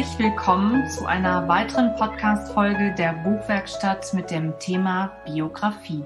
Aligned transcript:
Herzlich 0.00 0.30
willkommen 0.30 0.88
zu 0.88 1.04
einer 1.04 1.46
weiteren 1.46 1.94
Podcast-Folge 1.94 2.94
der 2.96 3.12
Buchwerkstatt 3.12 4.14
mit 4.14 4.30
dem 4.30 4.58
Thema 4.58 5.08
Biografie. 5.26 6.02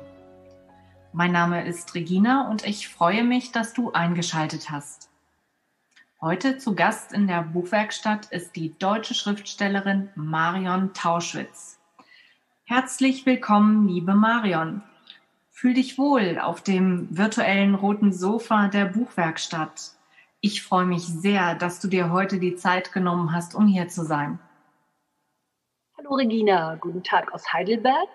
Mein 1.12 1.30
Name 1.30 1.64
ist 1.64 1.94
Regina 1.94 2.50
und 2.50 2.66
ich 2.66 2.88
freue 2.88 3.22
mich, 3.22 3.52
dass 3.52 3.72
du 3.72 3.92
eingeschaltet 3.92 4.68
hast. 4.68 5.10
Heute 6.20 6.58
zu 6.58 6.74
Gast 6.74 7.12
in 7.12 7.28
der 7.28 7.42
Buchwerkstatt 7.42 8.26
ist 8.32 8.56
die 8.56 8.76
deutsche 8.80 9.14
Schriftstellerin 9.14 10.08
Marion 10.16 10.92
Tauschwitz. 10.92 11.78
Herzlich 12.64 13.26
willkommen, 13.26 13.86
liebe 13.86 14.14
Marion. 14.14 14.82
Fühl 15.52 15.74
dich 15.74 15.98
wohl 15.98 16.40
auf 16.40 16.62
dem 16.62 17.16
virtuellen 17.16 17.76
roten 17.76 18.12
Sofa 18.12 18.66
der 18.66 18.86
Buchwerkstatt. 18.86 19.92
Ich 20.46 20.62
freue 20.62 20.84
mich 20.84 21.06
sehr, 21.06 21.54
dass 21.54 21.80
du 21.80 21.88
dir 21.88 22.12
heute 22.12 22.38
die 22.38 22.54
Zeit 22.54 22.92
genommen 22.92 23.32
hast, 23.32 23.54
um 23.54 23.66
hier 23.66 23.88
zu 23.88 24.04
sein. 24.04 24.38
Hallo 25.96 26.16
Regina, 26.16 26.74
guten 26.74 27.02
Tag 27.02 27.32
aus 27.32 27.50
Heidelberg. 27.54 28.10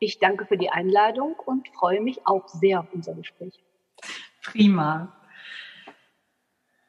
Ich 0.00 0.18
danke 0.18 0.44
für 0.44 0.56
die 0.56 0.70
Einladung 0.70 1.36
und 1.36 1.68
freue 1.68 2.00
mich 2.00 2.26
auch 2.26 2.48
sehr 2.48 2.80
auf 2.80 2.86
unser 2.92 3.14
Gespräch. 3.14 3.62
Prima. 4.42 5.12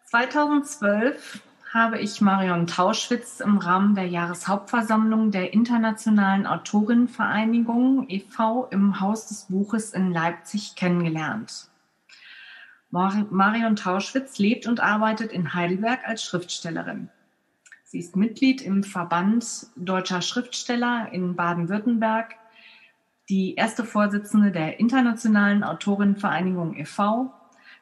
2012 0.05 1.39
habe 1.71 1.99
ich 1.99 2.19
Marion 2.19 2.65
Tauschwitz 2.65 3.41
im 3.41 3.59
Rahmen 3.59 3.93
der 3.93 4.07
Jahreshauptversammlung 4.07 5.29
der 5.29 5.53
Internationalen 5.53 6.47
Autorinnenvereinigung 6.47 8.09
e.V. 8.09 8.65
im 8.71 8.99
Haus 8.99 9.27
des 9.27 9.49
Buches 9.49 9.93
in 9.93 10.11
Leipzig 10.11 10.75
kennengelernt. 10.75 11.69
Marion 12.91 13.75
Tauschwitz 13.75 14.39
lebt 14.39 14.65
und 14.65 14.79
arbeitet 14.79 15.31
in 15.31 15.53
Heidelberg 15.53 16.07
als 16.07 16.23
Schriftstellerin. 16.23 17.09
Sie 17.83 17.99
ist 17.99 18.15
Mitglied 18.15 18.61
im 18.61 18.83
Verband 18.83 19.67
Deutscher 19.75 20.21
Schriftsteller 20.21 21.09
in 21.11 21.35
Baden-Württemberg, 21.35 22.35
die 23.29 23.55
erste 23.55 23.83
Vorsitzende 23.83 24.51
der 24.51 24.79
Internationalen 24.79 25.63
Autorinnenvereinigung 25.63 26.75
e.V., 26.75 27.33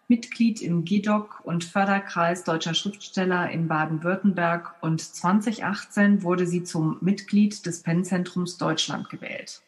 Mitglied 0.09 0.61
im 0.61 0.85
GEDOC 0.85 1.41
und 1.43 1.65
Förderkreis 1.65 2.45
Deutscher 2.45 2.73
Schriftsteller 2.73 3.49
in 3.49 3.67
Baden-Württemberg 3.67 4.75
und 4.81 5.01
2018 5.01 6.23
wurde 6.23 6.47
sie 6.47 6.63
zum 6.63 6.97
Mitglied 7.01 7.65
des 7.65 7.83
PEN-Zentrums 7.83 8.57
Deutschland 8.57 9.09
gewählt. 9.09 9.61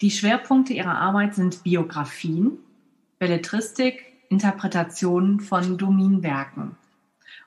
Die 0.00 0.10
Schwerpunkte 0.10 0.72
ihrer 0.72 0.98
Arbeit 0.98 1.36
sind 1.36 1.62
Biografien, 1.62 2.58
Belletristik, 3.22 4.04
Interpretation 4.30 5.38
von 5.38 5.78
Dominwerken. 5.78 6.74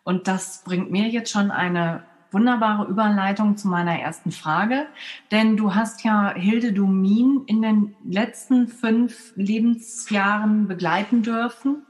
Und 0.05 0.29
das 0.29 0.63
bringt 0.63 0.89
mir 0.89 1.09
jetzt 1.09 1.29
schon 1.29 1.51
eine 1.51 2.05
wunderbare 2.31 2.87
Überleitung 2.87 3.57
zu 3.57 3.67
meiner 3.67 3.99
ersten 3.99 4.31
Frage, 4.31 4.87
denn 5.31 5.57
du 5.57 5.75
hast 5.75 6.05
ja 6.05 6.33
Hilde 6.33 6.71
Domin 6.71 7.41
in 7.47 7.61
den 7.61 7.93
letzten 8.05 8.69
fünf 8.69 9.33
Lebensjahren 9.35 10.69
begleiten 10.69 11.23
dürfen. 11.23 11.85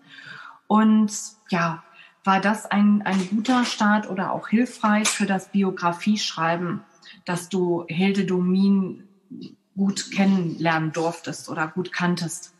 Und 0.65 1.13
ja, 1.49 1.83
war 2.23 2.41
das 2.41 2.65
ein, 2.65 3.03
ein 3.03 3.29
guter 3.29 3.65
Start 3.65 4.09
oder 4.09 4.31
auch 4.31 4.47
hilfreich 4.47 5.09
für 5.09 5.27
das 5.27 5.51
Biografieschreiben, 5.51 6.81
dass 7.23 7.49
du 7.49 7.85
Hilde 7.87 8.25
Domin 8.25 9.07
gut 9.77 10.09
kennenlernen 10.09 10.91
durftest 10.91 11.49
oder 11.49 11.67
gut 11.67 11.93
kanntest? 11.93 12.54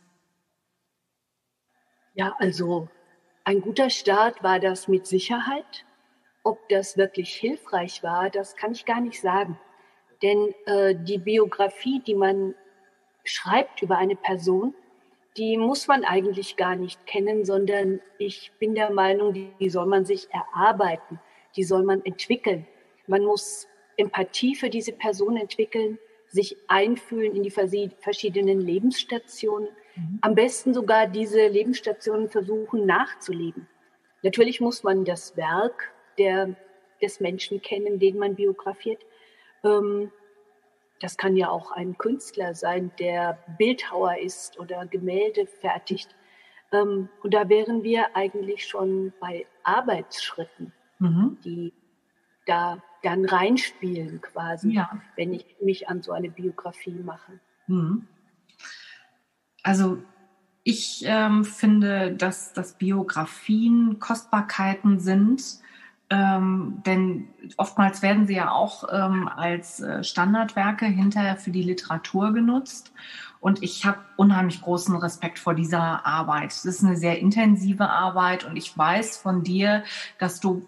Ja, 2.16 2.34
also 2.40 2.88
ein 3.44 3.60
guter 3.60 3.90
Start 3.90 4.42
war 4.42 4.62
das 4.62 4.88
mit 4.88 5.06
Sicherheit. 5.06 5.86
Ob 6.44 6.70
das 6.70 6.96
wirklich 6.98 7.36
hilfreich 7.36 8.04
war, 8.04 8.30
das 8.30 8.56
kann 8.56 8.72
ich 8.72 8.86
gar 8.86 9.02
nicht 9.02 9.20
sagen. 9.20 9.60
Denn 10.22 10.56
äh, 10.66 10.96
die 10.96 11.18
Biografie, 11.18 12.02
die 12.08 12.16
man 12.16 12.56
schreibt 13.26 13.82
über 13.82 13.98
eine 13.98 14.16
Person, 14.16 14.74
die 15.36 15.58
muss 15.58 15.88
man 15.88 16.06
eigentlich 16.06 16.56
gar 16.56 16.78
nicht 16.78 17.06
kennen, 17.06 17.44
sondern 17.44 18.00
ich 18.18 18.54
bin 18.60 18.76
der 18.76 18.92
Meinung, 18.92 19.34
die, 19.34 19.52
die 19.60 19.70
soll 19.70 19.86
man 19.86 20.06
sich 20.06 20.30
erarbeiten, 20.32 21.20
die 21.58 21.64
soll 21.66 21.84
man 21.84 22.06
entwickeln. 22.06 22.66
Man 23.08 23.26
muss 23.26 23.68
Empathie 23.98 24.56
für 24.56 24.70
diese 24.70 24.94
Person 24.94 25.36
entwickeln, 25.36 26.00
sich 26.28 26.56
einfühlen 26.70 27.36
in 27.36 27.44
die 27.44 27.52
verschiedenen 27.52 28.62
Lebensstationen 28.62 29.68
Mhm. 29.96 30.20
Am 30.22 30.36
besten 30.36 30.74
sogar 30.74 31.08
diese 31.08 31.48
Lebensstationen 31.48 32.30
versuchen 32.30 32.86
nachzuleben. 32.86 33.68
Natürlich 34.24 34.60
muss 34.60 34.84
man 34.84 35.06
das 35.06 35.38
Werk 35.38 35.94
der, 36.18 36.56
des 37.02 37.20
Menschen 37.20 37.62
kennen, 37.62 38.00
den 38.00 38.18
man 38.18 38.36
biografiert. 38.36 39.06
Ähm, 39.64 40.12
das 41.02 41.18
kann 41.18 41.36
ja 41.36 41.50
auch 41.50 41.72
ein 41.72 41.98
Künstler 41.98 42.56
sein, 42.56 42.92
der 43.00 43.38
Bildhauer 43.58 44.18
ist 44.18 44.60
oder 44.60 44.86
Gemälde 44.86 45.46
fertigt. 45.46 46.16
Ähm, 46.72 47.10
und 47.22 47.34
da 47.34 47.50
wären 47.50 47.84
wir 47.84 48.16
eigentlich 48.16 48.66
schon 48.66 49.14
bei 49.20 49.46
Arbeitsschritten, 49.64 50.72
mhm. 51.00 51.38
die 51.44 51.74
da 52.46 52.82
dann 53.04 53.26
reinspielen 53.26 54.22
quasi, 54.22 54.72
ja. 54.72 54.90
wenn 55.16 55.34
ich 55.34 55.46
mich 55.62 55.88
an 55.90 56.02
so 56.02 56.12
eine 56.12 56.30
Biografie 56.30 57.00
mache. 57.04 57.40
Mhm. 57.68 58.08
Also 59.66 59.98
ich 60.64 61.04
ähm, 61.08 61.44
finde, 61.44 62.14
dass, 62.14 62.54
dass 62.54 62.78
Biografien 62.78 63.98
Kostbarkeiten 64.00 65.00
sind, 65.00 65.42
ähm, 66.12 66.84
denn 66.86 67.30
oftmals 67.58 68.04
werden 68.04 68.28
sie 68.28 68.36
ja 68.36 68.52
auch 68.52 68.84
ähm, 68.92 69.28
als 69.28 69.80
äh, 69.80 70.04
Standardwerke 70.04 70.86
hinterher 70.86 71.36
für 71.36 71.50
die 71.50 71.64
Literatur 71.64 72.32
genutzt. 72.32 72.94
Und 73.46 73.62
ich 73.62 73.86
habe 73.86 74.00
unheimlich 74.18 74.60
großen 74.60 74.96
Respekt 74.96 75.38
vor 75.38 75.54
dieser 75.54 76.04
Arbeit. 76.04 76.52
Es 76.52 76.66
ist 76.66 76.84
eine 76.84 76.98
sehr 76.98 77.20
intensive 77.20 77.88
Arbeit 77.88 78.44
und 78.44 78.56
ich 78.56 78.76
weiß 78.76 79.18
von 79.18 79.44
dir, 79.44 79.84
dass 80.18 80.40
du, 80.40 80.66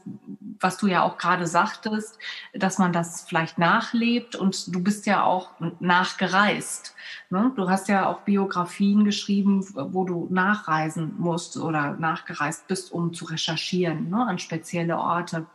was 0.59 0.77
du 0.77 0.85
ja 0.85 1.01
auch 1.01 1.17
gerade 1.17 1.47
sagtest, 1.47 2.19
dass 2.53 2.77
man 2.77 2.93
das 2.93 3.23
vielleicht 3.23 3.57
nachlebt 3.57 4.35
und 4.35 4.75
du 4.75 4.83
bist 4.83 5.07
ja 5.07 5.23
auch 5.23 5.53
nachgereist. 5.79 6.93
Ne? 7.31 7.51
Du 7.55 7.67
hast 7.67 7.87
ja 7.87 8.07
auch 8.07 8.21
Biografien 8.21 9.05
geschrieben, 9.05 9.65
wo 9.73 10.03
du 10.03 10.27
nachreisen 10.29 11.15
musst 11.17 11.57
oder 11.57 11.93
nachgereist 11.93 12.67
bist, 12.67 12.91
um 12.91 13.11
zu 13.11 13.25
recherchieren 13.25 14.11
ne? 14.11 14.23
an 14.23 14.37
spezielle 14.37 14.99
Orte. 14.99 15.47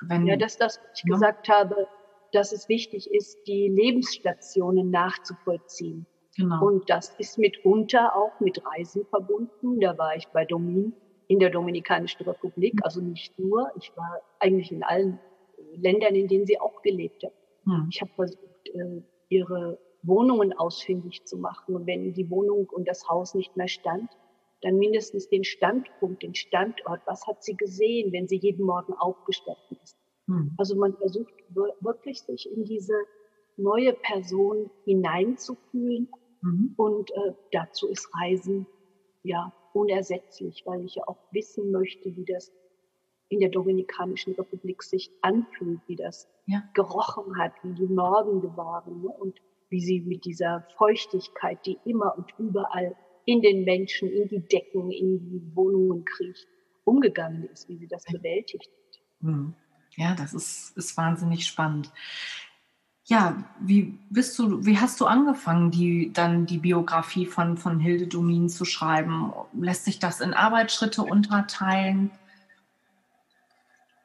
Wenn, 0.00 0.26
ja, 0.26 0.34
dass 0.34 0.58
das, 0.58 0.80
was 0.82 0.98
ich 0.98 1.04
ne? 1.04 1.12
gesagt 1.12 1.48
habe, 1.48 1.86
dass 2.32 2.50
es 2.50 2.68
wichtig 2.68 3.08
ist, 3.12 3.38
die 3.46 3.68
Lebensstationen 3.68 4.90
nachzuvollziehen. 4.90 6.06
Genau. 6.36 6.66
Und 6.66 6.90
das 6.90 7.14
ist 7.18 7.38
mitunter 7.38 8.14
auch 8.14 8.38
mit 8.40 8.62
Reisen 8.64 9.06
verbunden. 9.06 9.80
Da 9.80 9.96
war 9.96 10.16
ich 10.16 10.28
bei 10.28 10.44
Domin 10.44 10.92
in 11.28 11.38
der 11.38 11.50
Dominikanischen 11.50 12.24
Republik, 12.24 12.74
mhm. 12.74 12.80
also 12.84 13.00
nicht 13.00 13.38
nur, 13.38 13.70
ich 13.76 13.96
war 13.96 14.20
eigentlich 14.38 14.70
in 14.70 14.84
allen 14.84 15.18
Ländern, 15.74 16.14
in 16.14 16.28
denen 16.28 16.46
sie 16.46 16.60
auch 16.60 16.82
gelebt 16.82 17.24
hat. 17.24 17.32
Hm. 17.64 17.88
Ich 17.90 18.00
habe 18.00 18.10
versucht, 18.14 18.68
äh, 18.68 19.02
ihre 19.28 19.78
Wohnungen 20.02 20.52
ausfindig 20.52 21.24
zu 21.24 21.36
machen. 21.36 21.74
Und 21.74 21.86
wenn 21.86 22.12
die 22.12 22.30
Wohnung 22.30 22.68
und 22.68 22.86
das 22.86 23.08
Haus 23.08 23.34
nicht 23.34 23.56
mehr 23.56 23.68
stand, 23.68 24.08
dann 24.62 24.76
mindestens 24.76 25.28
den 25.28 25.44
Standpunkt, 25.44 26.22
den 26.22 26.34
Standort. 26.34 27.00
Was 27.06 27.26
hat 27.26 27.42
sie 27.42 27.56
gesehen, 27.56 28.12
wenn 28.12 28.26
sie 28.26 28.36
jeden 28.36 28.64
Morgen 28.64 28.94
aufgestanden 28.94 29.78
ist? 29.82 29.96
Hm. 30.26 30.54
Also 30.56 30.76
man 30.76 30.96
versucht 30.96 31.32
wirklich, 31.80 32.22
sich 32.22 32.50
in 32.50 32.64
diese 32.64 32.94
neue 33.56 33.92
Person 33.92 34.70
hineinzufühlen 34.84 36.08
Mhm. 36.46 36.74
Und 36.76 37.10
äh, 37.10 37.32
dazu 37.52 37.88
ist 37.88 38.08
Reisen 38.14 38.66
ja 39.22 39.52
unersetzlich, 39.72 40.62
weil 40.64 40.84
ich 40.84 40.94
ja 40.94 41.02
auch 41.06 41.18
wissen 41.32 41.70
möchte, 41.70 42.16
wie 42.16 42.24
das 42.24 42.52
in 43.28 43.40
der 43.40 43.50
Dominikanischen 43.50 44.34
Republik 44.34 44.82
sich 44.82 45.10
anfühlt, 45.20 45.80
wie 45.88 45.96
das 45.96 46.28
ja. 46.46 46.62
gerochen 46.74 47.36
hat, 47.38 47.52
wie 47.64 47.74
die 47.74 47.92
Morgen 47.92 48.56
waren 48.56 49.02
ne? 49.02 49.08
und 49.08 49.40
wie 49.68 49.80
sie 49.80 50.00
mit 50.00 50.24
dieser 50.24 50.64
Feuchtigkeit, 50.78 51.58
die 51.66 51.76
immer 51.84 52.16
und 52.16 52.32
überall 52.38 52.94
in 53.24 53.42
den 53.42 53.64
Menschen, 53.64 54.08
in 54.08 54.28
die 54.28 54.38
Decken, 54.38 54.92
in 54.92 55.18
die 55.18 55.56
Wohnungen 55.56 56.04
kriecht, 56.04 56.46
umgegangen 56.84 57.48
ist, 57.52 57.68
wie 57.68 57.76
sie 57.76 57.88
das 57.88 58.04
bewältigt 58.04 58.70
hat. 58.70 59.00
Mhm. 59.20 59.54
Ja, 59.96 60.14
das 60.14 60.32
ist, 60.32 60.76
ist 60.76 60.96
wahnsinnig 60.96 61.46
spannend 61.46 61.90
ja, 63.08 63.36
wie 63.60 63.96
bist 64.10 64.36
du, 64.38 64.66
wie 64.66 64.78
hast 64.78 65.00
du 65.00 65.06
angefangen, 65.06 65.70
die 65.70 66.12
dann 66.12 66.44
die 66.44 66.58
Biografie 66.58 67.24
von, 67.24 67.56
von 67.56 67.78
Hilde 67.78 68.08
Domin 68.08 68.48
zu 68.48 68.64
schreiben? 68.64 69.32
Lässt 69.52 69.84
sich 69.84 70.00
das 70.00 70.20
in 70.20 70.34
Arbeitsschritte 70.34 71.02
unterteilen? 71.02 72.10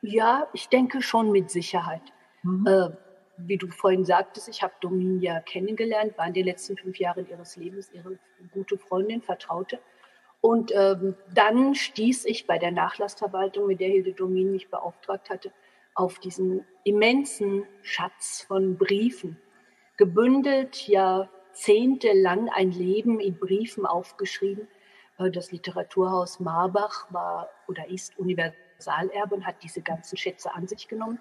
Ja, 0.03 0.47
ich 0.53 0.69
denke 0.69 1.01
schon 1.01 1.31
mit 1.31 1.49
Sicherheit. 1.49 2.01
Mhm. 2.43 2.67
Äh, 2.67 2.89
wie 3.37 3.57
du 3.57 3.67
vorhin 3.69 4.05
sagtest, 4.05 4.47
ich 4.49 4.61
habe 4.61 4.73
Domin 4.81 5.19
ja 5.19 5.39
kennengelernt, 5.39 6.15
war 6.19 6.27
in 6.27 6.33
den 6.33 6.45
letzten 6.45 6.77
fünf 6.77 6.99
Jahren 6.99 7.27
ihres 7.27 7.55
Lebens 7.55 7.91
ihre 7.91 8.19
gute 8.51 8.77
Freundin, 8.77 9.23
Vertraute. 9.23 9.79
Und 10.41 10.71
ähm, 10.75 11.15
dann 11.33 11.73
stieß 11.73 12.25
ich 12.25 12.45
bei 12.45 12.59
der 12.59 12.71
Nachlassverwaltung, 12.71 13.65
mit 13.65 13.79
der 13.79 13.89
Hilde 13.89 14.13
Domin 14.13 14.51
mich 14.51 14.69
beauftragt 14.69 15.31
hatte, 15.31 15.51
auf 16.01 16.17
diesen 16.17 16.65
immensen 16.83 17.63
Schatz 17.83 18.43
von 18.47 18.75
Briefen, 18.75 19.37
gebündelt, 19.97 20.87
jahrzehntelang 20.87 22.49
ein 22.49 22.71
Leben 22.71 23.19
in 23.19 23.37
Briefen 23.37 23.85
aufgeschrieben. 23.85 24.67
Äh, 25.19 25.29
das 25.29 25.51
Literaturhaus 25.51 26.39
Marbach 26.39 27.13
war 27.13 27.49
oder 27.67 27.87
ist 27.87 28.17
Universalerbe 28.17 29.35
und 29.35 29.45
hat 29.45 29.61
diese 29.61 29.81
ganzen 29.81 30.17
Schätze 30.17 30.55
an 30.55 30.67
sich 30.67 30.87
genommen. 30.87 31.19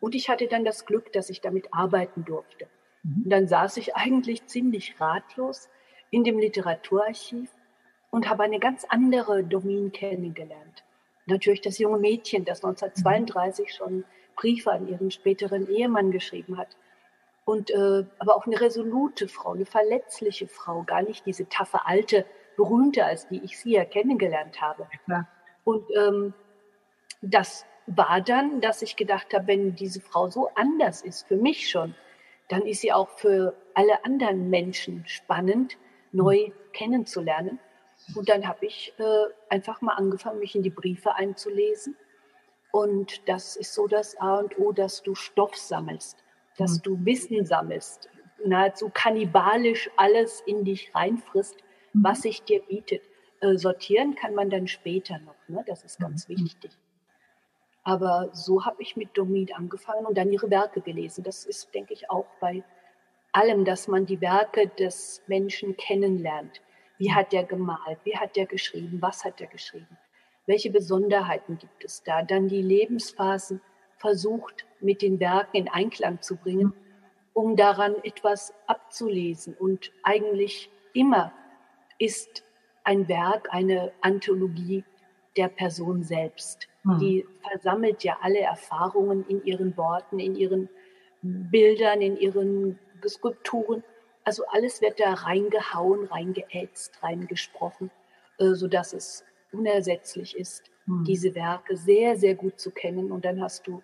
Und 0.00 0.16
ich 0.16 0.28
hatte 0.28 0.48
dann 0.48 0.64
das 0.64 0.86
Glück, 0.86 1.12
dass 1.12 1.30
ich 1.30 1.40
damit 1.40 1.72
arbeiten 1.72 2.24
durfte. 2.24 2.66
Mhm. 3.04 3.22
Und 3.24 3.30
dann 3.30 3.46
saß 3.46 3.76
ich 3.76 3.94
eigentlich 3.94 4.46
ziemlich 4.46 5.00
ratlos 5.00 5.68
in 6.10 6.24
dem 6.24 6.40
Literaturarchiv 6.40 7.50
und 8.10 8.28
habe 8.28 8.42
eine 8.42 8.58
ganz 8.58 8.84
andere 8.88 9.44
Domin 9.44 9.92
kennengelernt. 9.92 10.82
Natürlich 11.26 11.60
das 11.60 11.78
junge 11.78 11.98
Mädchen, 11.98 12.44
das 12.44 12.64
1932 12.64 13.72
schon 13.72 14.04
Briefe 14.36 14.70
an 14.70 14.88
ihren 14.88 15.10
späteren 15.10 15.68
Ehemann 15.68 16.10
geschrieben 16.10 16.58
hat. 16.58 16.68
Und 17.44 17.70
äh, 17.70 18.04
aber 18.18 18.36
auch 18.36 18.46
eine 18.46 18.60
resolute 18.60 19.28
Frau, 19.28 19.52
eine 19.52 19.66
verletzliche 19.66 20.48
Frau, 20.48 20.82
gar 20.82 21.02
nicht 21.02 21.26
diese 21.26 21.48
taffe 21.48 21.86
alte, 21.86 22.26
berühmte, 22.56 23.04
als 23.04 23.28
die 23.28 23.42
ich 23.44 23.58
sie 23.58 23.72
ja 23.72 23.84
kennengelernt 23.84 24.60
habe. 24.60 24.88
Ja. 25.06 25.28
Und 25.64 25.84
ähm, 25.96 26.34
das 27.22 27.66
war 27.86 28.20
dann, 28.20 28.60
dass 28.60 28.82
ich 28.82 28.96
gedacht 28.96 29.32
habe, 29.32 29.46
wenn 29.46 29.74
diese 29.76 30.00
Frau 30.00 30.28
so 30.28 30.48
anders 30.54 31.02
ist, 31.02 31.28
für 31.28 31.36
mich 31.36 31.70
schon, 31.70 31.94
dann 32.48 32.62
ist 32.62 32.80
sie 32.80 32.92
auch 32.92 33.08
für 33.10 33.54
alle 33.74 34.04
anderen 34.04 34.50
Menschen 34.50 35.04
spannend, 35.06 35.76
neu 36.12 36.50
kennenzulernen. 36.72 37.58
Und 38.14 38.28
dann 38.28 38.46
habe 38.46 38.66
ich 38.66 38.92
äh, 38.98 39.24
einfach 39.48 39.80
mal 39.80 39.94
angefangen, 39.94 40.38
mich 40.38 40.54
in 40.54 40.62
die 40.62 40.70
Briefe 40.70 41.14
einzulesen. 41.14 41.96
Und 42.72 43.28
das 43.28 43.56
ist 43.56 43.74
so 43.74 43.86
das 43.86 44.16
A 44.18 44.36
und 44.36 44.58
O, 44.58 44.72
dass 44.72 45.02
du 45.02 45.14
Stoff 45.14 45.56
sammelst, 45.56 46.22
dass 46.58 46.78
mhm. 46.78 46.82
du 46.82 47.04
Wissen 47.04 47.44
sammelst, 47.44 48.08
nahezu 48.44 48.90
kannibalisch 48.92 49.90
alles 49.96 50.40
in 50.42 50.64
dich 50.64 50.94
reinfrisst, 50.94 51.56
mhm. 51.92 52.04
was 52.04 52.22
sich 52.22 52.42
dir 52.42 52.62
bietet. 52.62 53.02
Äh, 53.40 53.56
sortieren 53.56 54.14
kann 54.14 54.34
man 54.34 54.50
dann 54.50 54.66
später 54.66 55.18
noch, 55.18 55.36
ne? 55.48 55.62
das 55.66 55.84
ist 55.84 55.98
ganz 55.98 56.28
mhm. 56.28 56.38
wichtig. 56.38 56.70
Aber 57.82 58.30
so 58.32 58.64
habe 58.64 58.82
ich 58.82 58.96
mit 58.96 59.16
Domit 59.16 59.54
angefangen 59.54 60.06
und 60.06 60.18
dann 60.18 60.32
ihre 60.32 60.50
Werke 60.50 60.80
gelesen. 60.80 61.22
Das 61.22 61.44
ist, 61.44 61.72
denke 61.72 61.92
ich, 61.92 62.10
auch 62.10 62.26
bei 62.40 62.64
allem, 63.30 63.64
dass 63.64 63.86
man 63.86 64.06
die 64.06 64.20
Werke 64.20 64.66
des 64.66 65.22
Menschen 65.28 65.76
kennenlernt. 65.76 66.60
Wie 66.98 67.12
hat 67.12 67.32
der 67.32 67.44
gemalt? 67.44 67.98
Wie 68.02 68.16
hat 68.16 68.34
der 68.34 68.46
geschrieben? 68.46 69.00
Was 69.00 69.24
hat 69.24 69.40
er 69.40 69.46
geschrieben? 69.46 69.96
Welche 70.46 70.70
Besonderheiten 70.70 71.58
gibt 71.58 71.84
es 71.84 72.02
da? 72.02 72.22
Dann 72.22 72.48
die 72.48 72.62
Lebensphasen 72.62 73.60
versucht 73.98 74.64
mit 74.80 75.02
den 75.02 75.18
Werken 75.20 75.56
in 75.56 75.68
Einklang 75.68 76.22
zu 76.22 76.36
bringen, 76.36 76.72
um 77.32 77.56
daran 77.56 77.96
etwas 78.04 78.54
abzulesen. 78.66 79.54
Und 79.54 79.92
eigentlich 80.02 80.70
immer 80.92 81.32
ist 81.98 82.44
ein 82.84 83.08
Werk 83.08 83.48
eine 83.50 83.92
Anthologie 84.00 84.84
der 85.36 85.48
Person 85.48 86.02
selbst. 86.02 86.68
Hm. 86.82 86.98
Die 86.98 87.26
versammelt 87.48 88.04
ja 88.04 88.18
alle 88.22 88.40
Erfahrungen 88.40 89.26
in 89.28 89.44
ihren 89.44 89.76
Worten, 89.76 90.18
in 90.18 90.36
ihren 90.36 90.68
Bildern, 91.22 92.00
in 92.00 92.16
ihren 92.16 92.78
Skulpturen. 93.06 93.82
Also 94.24 94.44
alles 94.46 94.80
wird 94.80 95.00
da 95.00 95.12
reingehauen, 95.12 96.06
reingeätzt, 96.06 97.02
reingesprochen, 97.02 97.90
äh, 98.38 98.54
sodass 98.54 98.92
es 98.92 99.24
unersetzlich 99.56 100.36
ist, 100.36 100.64
hm. 100.84 101.04
diese 101.04 101.34
Werke 101.34 101.76
sehr, 101.76 102.16
sehr 102.16 102.34
gut 102.34 102.60
zu 102.60 102.70
kennen. 102.70 103.10
Und 103.12 103.24
dann 103.24 103.40
hast 103.42 103.66
du 103.66 103.82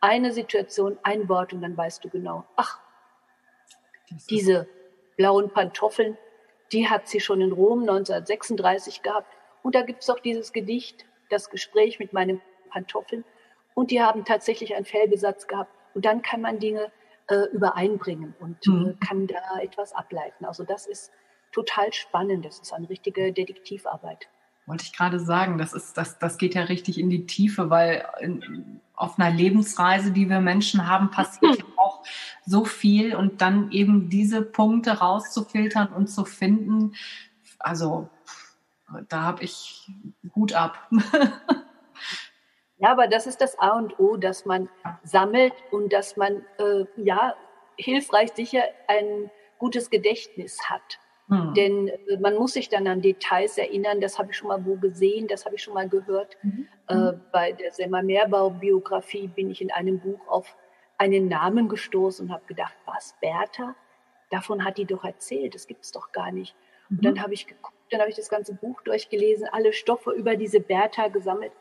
eine 0.00 0.32
Situation, 0.32 0.98
ein 1.02 1.28
Wort 1.28 1.52
und 1.52 1.62
dann 1.62 1.76
weißt 1.76 2.04
du 2.04 2.08
genau, 2.08 2.44
ach, 2.56 2.80
diese 4.30 4.68
blauen 5.16 5.50
Pantoffeln, 5.50 6.16
die 6.72 6.88
hat 6.88 7.08
sie 7.08 7.20
schon 7.20 7.40
in 7.40 7.52
Rom 7.52 7.80
1936 7.80 9.02
gehabt. 9.02 9.32
Und 9.62 9.74
da 9.74 9.82
gibt 9.82 10.02
es 10.02 10.10
auch 10.10 10.20
dieses 10.20 10.52
Gedicht, 10.52 11.06
das 11.30 11.50
Gespräch 11.50 11.98
mit 11.98 12.12
meinen 12.12 12.40
Pantoffeln. 12.70 13.24
Und 13.74 13.90
die 13.90 14.02
haben 14.02 14.24
tatsächlich 14.24 14.74
einen 14.74 14.84
Fellbesatz 14.84 15.46
gehabt. 15.46 15.70
Und 15.94 16.04
dann 16.04 16.22
kann 16.22 16.40
man 16.40 16.58
Dinge 16.58 16.92
äh, 17.28 17.46
übereinbringen 17.52 18.34
und 18.38 18.66
äh, 18.66 18.70
mhm. 18.70 19.00
kann 19.00 19.26
da 19.26 19.58
etwas 19.60 19.92
ableiten. 19.92 20.44
Also 20.44 20.64
das 20.64 20.86
ist 20.86 21.12
total 21.52 21.92
spannend. 21.92 22.44
Das 22.44 22.58
ist 22.58 22.72
eine 22.72 22.88
richtige 22.88 23.32
Detektivarbeit. 23.32 24.28
Wollte 24.66 24.84
ich 24.84 24.92
gerade 24.92 25.20
sagen, 25.20 25.58
das 25.58 25.72
ist, 25.72 25.96
das, 25.96 26.18
das 26.18 26.38
geht 26.38 26.54
ja 26.54 26.62
richtig 26.62 26.98
in 26.98 27.08
die 27.08 27.26
Tiefe, 27.26 27.70
weil 27.70 28.04
in, 28.20 28.80
auf 28.94 29.18
einer 29.18 29.34
Lebensreise, 29.34 30.10
die 30.10 30.28
wir 30.28 30.40
Menschen 30.40 30.88
haben, 30.88 31.10
passiert 31.10 31.58
mhm. 31.58 31.78
auch 31.78 32.02
so 32.44 32.64
viel 32.64 33.14
und 33.14 33.40
dann 33.40 33.70
eben 33.70 34.10
diese 34.10 34.42
Punkte 34.42 34.98
rauszufiltern 34.98 35.88
und 35.88 36.08
zu 36.08 36.24
finden. 36.24 36.94
Also 37.58 38.08
da 39.08 39.22
habe 39.22 39.44
ich 39.44 39.88
gut 40.30 40.52
ab. 40.52 40.88
Ja, 42.78 42.92
aber 42.92 43.08
das 43.08 43.26
ist 43.26 43.40
das 43.40 43.58
A 43.58 43.70
und 43.70 43.98
O, 43.98 44.16
dass 44.18 44.44
man 44.44 44.68
sammelt 45.02 45.54
und 45.70 45.94
dass 45.94 46.16
man 46.16 46.44
äh, 46.58 46.84
ja 46.96 47.34
hilfreich 47.78 48.32
sicher 48.34 48.64
ein 48.86 49.30
gutes 49.58 49.88
Gedächtnis 49.88 50.58
hat. 50.68 50.98
Mhm. 51.28 51.54
Denn 51.54 51.88
äh, 51.88 52.18
man 52.20 52.34
muss 52.34 52.52
sich 52.52 52.68
dann 52.68 52.86
an 52.86 53.02
Details 53.02 53.58
erinnern, 53.58 54.00
das 54.00 54.18
habe 54.18 54.30
ich 54.30 54.36
schon 54.36 54.48
mal 54.48 54.64
wo 54.64 54.76
gesehen, 54.76 55.26
das 55.26 55.44
habe 55.44 55.56
ich 55.56 55.62
schon 55.62 55.74
mal 55.74 55.88
gehört. 55.88 56.36
Mhm. 56.42 56.68
Äh, 56.88 57.12
bei 57.32 57.52
der 57.52 57.72
Selma 57.72 58.02
Meerbau-Biografie 58.02 59.28
bin 59.28 59.50
ich 59.50 59.60
in 59.60 59.70
einem 59.70 59.98
Buch 59.98 60.20
auf 60.28 60.56
einen 60.98 61.28
Namen 61.28 61.68
gestoßen 61.68 62.26
und 62.26 62.32
habe 62.32 62.46
gedacht, 62.46 62.74
was, 62.84 63.14
Bertha? 63.20 63.74
Davon 64.30 64.64
hat 64.64 64.78
die 64.78 64.86
doch 64.86 65.04
erzählt, 65.04 65.54
das 65.54 65.66
gibt 65.66 65.84
es 65.84 65.92
doch 65.92 66.12
gar 66.12 66.32
nicht. 66.32 66.54
Mhm. 66.88 66.98
Und 66.98 67.04
dann 67.04 67.22
habe 67.22 67.34
ich 67.34 67.46
geguckt, 67.46 67.76
dann 67.90 68.00
habe 68.00 68.10
ich 68.10 68.16
das 68.16 68.28
ganze 68.28 68.54
Buch 68.54 68.80
durchgelesen, 68.82 69.48
alle 69.50 69.72
Stoffe 69.72 70.12
über 70.12 70.36
diese 70.36 70.60
Bertha 70.60 71.08
gesammelt 71.08 71.52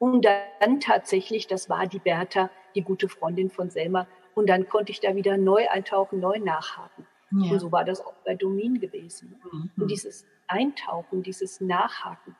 und 0.00 0.24
dann 0.24 0.80
tatsächlich, 0.80 1.46
das 1.46 1.68
war 1.68 1.86
die 1.86 1.98
Bertha, 1.98 2.48
die 2.74 2.80
gute 2.80 3.06
Freundin 3.08 3.50
von 3.50 3.68
Selma. 3.68 4.06
Und 4.34 4.48
dann 4.48 4.66
konnte 4.66 4.92
ich 4.92 5.00
da 5.00 5.14
wieder 5.14 5.36
neu 5.36 5.68
eintauchen, 5.68 6.20
neu 6.20 6.38
nachhaken. 6.38 7.06
Ja. 7.30 7.52
Und 7.52 7.58
so 7.60 7.72
war 7.72 7.84
das 7.84 8.00
auch 8.04 8.14
bei 8.24 8.34
Domin 8.34 8.80
gewesen. 8.80 9.40
Mhm. 9.52 9.70
Und 9.76 9.90
dieses 9.90 10.26
Eintauchen, 10.46 11.22
dieses 11.22 11.60
Nachhaken, 11.60 12.36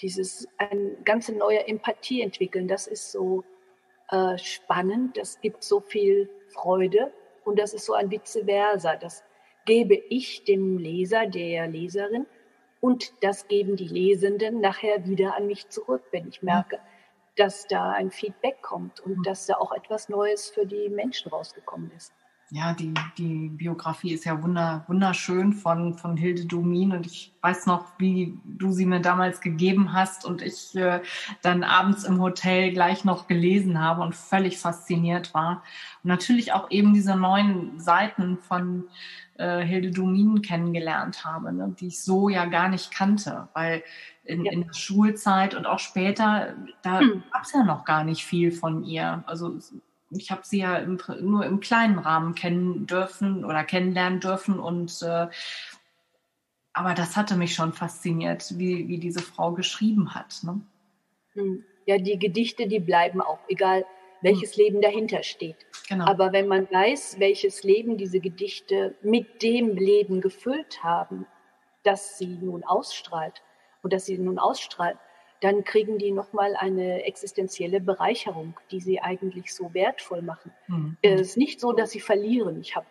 dieses 0.00 0.48
eine 0.58 0.96
ganze 1.04 1.32
neue 1.32 1.66
Empathie 1.68 2.22
entwickeln, 2.22 2.66
das 2.66 2.86
ist 2.86 3.12
so 3.12 3.44
äh, 4.10 4.38
spannend, 4.38 5.16
das 5.16 5.40
gibt 5.40 5.64
so 5.64 5.80
viel 5.80 6.28
Freude 6.48 7.12
und 7.44 7.58
das 7.58 7.74
ist 7.74 7.86
so 7.86 7.94
ein 7.94 8.10
vice 8.10 8.40
versa. 8.44 8.96
Das 8.96 9.22
gebe 9.64 9.94
ich 9.94 10.44
dem 10.44 10.78
Leser, 10.78 11.26
der 11.26 11.66
Leserin 11.68 12.26
und 12.80 13.12
das 13.22 13.48
geben 13.48 13.76
die 13.76 13.88
Lesenden 13.88 14.60
nachher 14.60 15.06
wieder 15.06 15.36
an 15.36 15.46
mich 15.46 15.68
zurück, 15.68 16.02
wenn 16.10 16.28
ich 16.28 16.42
merke, 16.42 16.80
dass 17.36 17.66
da 17.66 17.92
ein 17.92 18.10
Feedback 18.10 18.60
kommt 18.60 19.00
und 19.00 19.18
mhm. 19.18 19.22
dass 19.22 19.46
da 19.46 19.54
auch 19.56 19.72
etwas 19.72 20.08
Neues 20.08 20.50
für 20.50 20.66
die 20.66 20.88
Menschen 20.88 21.30
rausgekommen 21.30 21.90
ist. 21.96 22.12
Ja, 22.54 22.74
die, 22.74 22.92
die 23.16 23.48
Biografie 23.48 24.12
ist 24.12 24.26
ja 24.26 24.42
wunder, 24.42 24.84
wunderschön 24.86 25.54
von, 25.54 25.94
von 25.94 26.18
Hilde 26.18 26.44
Domin 26.44 26.92
und 26.92 27.06
ich 27.06 27.32
weiß 27.40 27.64
noch, 27.64 27.86
wie 27.96 28.38
du 28.44 28.72
sie 28.72 28.84
mir 28.84 29.00
damals 29.00 29.40
gegeben 29.40 29.94
hast 29.94 30.26
und 30.26 30.42
ich 30.42 30.76
äh, 30.76 31.00
dann 31.40 31.64
abends 31.64 32.04
im 32.04 32.20
Hotel 32.20 32.70
gleich 32.74 33.06
noch 33.06 33.26
gelesen 33.26 33.80
habe 33.80 34.02
und 34.02 34.14
völlig 34.14 34.58
fasziniert 34.58 35.32
war. 35.32 35.62
Und 36.04 36.08
natürlich 36.08 36.52
auch 36.52 36.70
eben 36.70 36.92
diese 36.92 37.16
neuen 37.16 37.80
Seiten 37.80 38.36
von 38.36 38.84
äh, 39.38 39.64
Hilde 39.64 39.90
Domin 39.90 40.42
kennengelernt 40.42 41.24
habe, 41.24 41.54
ne, 41.54 41.74
die 41.80 41.86
ich 41.86 42.02
so 42.02 42.28
ja 42.28 42.44
gar 42.44 42.68
nicht 42.68 42.90
kannte, 42.90 43.48
weil 43.54 43.82
in, 44.24 44.44
ja. 44.44 44.52
in 44.52 44.66
der 44.66 44.74
Schulzeit 44.74 45.54
und 45.54 45.64
auch 45.64 45.78
später, 45.78 46.54
da 46.82 47.00
hm. 47.00 47.22
gab 47.32 47.44
es 47.44 47.52
ja 47.54 47.64
noch 47.64 47.86
gar 47.86 48.04
nicht 48.04 48.26
viel 48.26 48.52
von 48.52 48.84
ihr. 48.84 49.24
Also 49.26 49.58
ich 50.14 50.30
habe 50.30 50.42
sie 50.44 50.60
ja 50.60 50.76
im, 50.76 50.98
nur 51.20 51.44
im 51.46 51.60
kleinen 51.60 51.98
Rahmen 51.98 52.34
kennen 52.34 52.86
dürfen 52.86 53.44
oder 53.44 53.64
kennenlernen 53.64 54.20
dürfen 54.20 54.58
und 54.58 55.02
äh, 55.02 55.28
aber 56.74 56.94
das 56.94 57.16
hatte 57.16 57.36
mich 57.36 57.54
schon 57.54 57.72
fasziniert, 57.72 58.58
wie, 58.58 58.88
wie 58.88 58.98
diese 58.98 59.20
Frau 59.20 59.52
geschrieben 59.52 60.14
hat. 60.14 60.40
Ne? 60.42 60.60
Hm. 61.34 61.64
Ja, 61.84 61.98
die 61.98 62.18
Gedichte, 62.18 62.66
die 62.66 62.80
bleiben 62.80 63.20
auch, 63.20 63.40
egal 63.48 63.84
welches 64.22 64.56
hm. 64.56 64.64
Leben 64.64 64.80
dahinter 64.80 65.22
steht. 65.22 65.56
Genau. 65.88 66.06
Aber 66.06 66.32
wenn 66.32 66.48
man 66.48 66.70
weiß, 66.70 67.16
welches 67.18 67.62
Leben 67.62 67.98
diese 67.98 68.20
Gedichte 68.20 68.94
mit 69.02 69.42
dem 69.42 69.76
Leben 69.76 70.20
gefüllt 70.20 70.82
haben, 70.82 71.26
das 71.82 72.18
sie 72.18 72.38
nun 72.40 72.64
ausstrahlt, 72.64 73.42
und 73.82 73.92
dass 73.92 74.06
sie 74.06 74.16
nun 74.16 74.38
ausstrahlen, 74.38 74.96
dann 75.42 75.64
kriegen 75.64 75.98
die 75.98 76.12
nochmal 76.12 76.54
eine 76.56 77.04
existenzielle 77.04 77.80
Bereicherung, 77.80 78.54
die 78.70 78.80
sie 78.80 79.00
eigentlich 79.00 79.52
so 79.52 79.74
wertvoll 79.74 80.22
machen. 80.22 80.52
Mhm. 80.68 80.96
Es 81.02 81.20
ist 81.20 81.36
nicht 81.36 81.60
so, 81.60 81.72
dass 81.72 81.90
sie 81.90 82.00
verlieren. 82.00 82.60
Ich 82.60 82.76
habe 82.76 82.86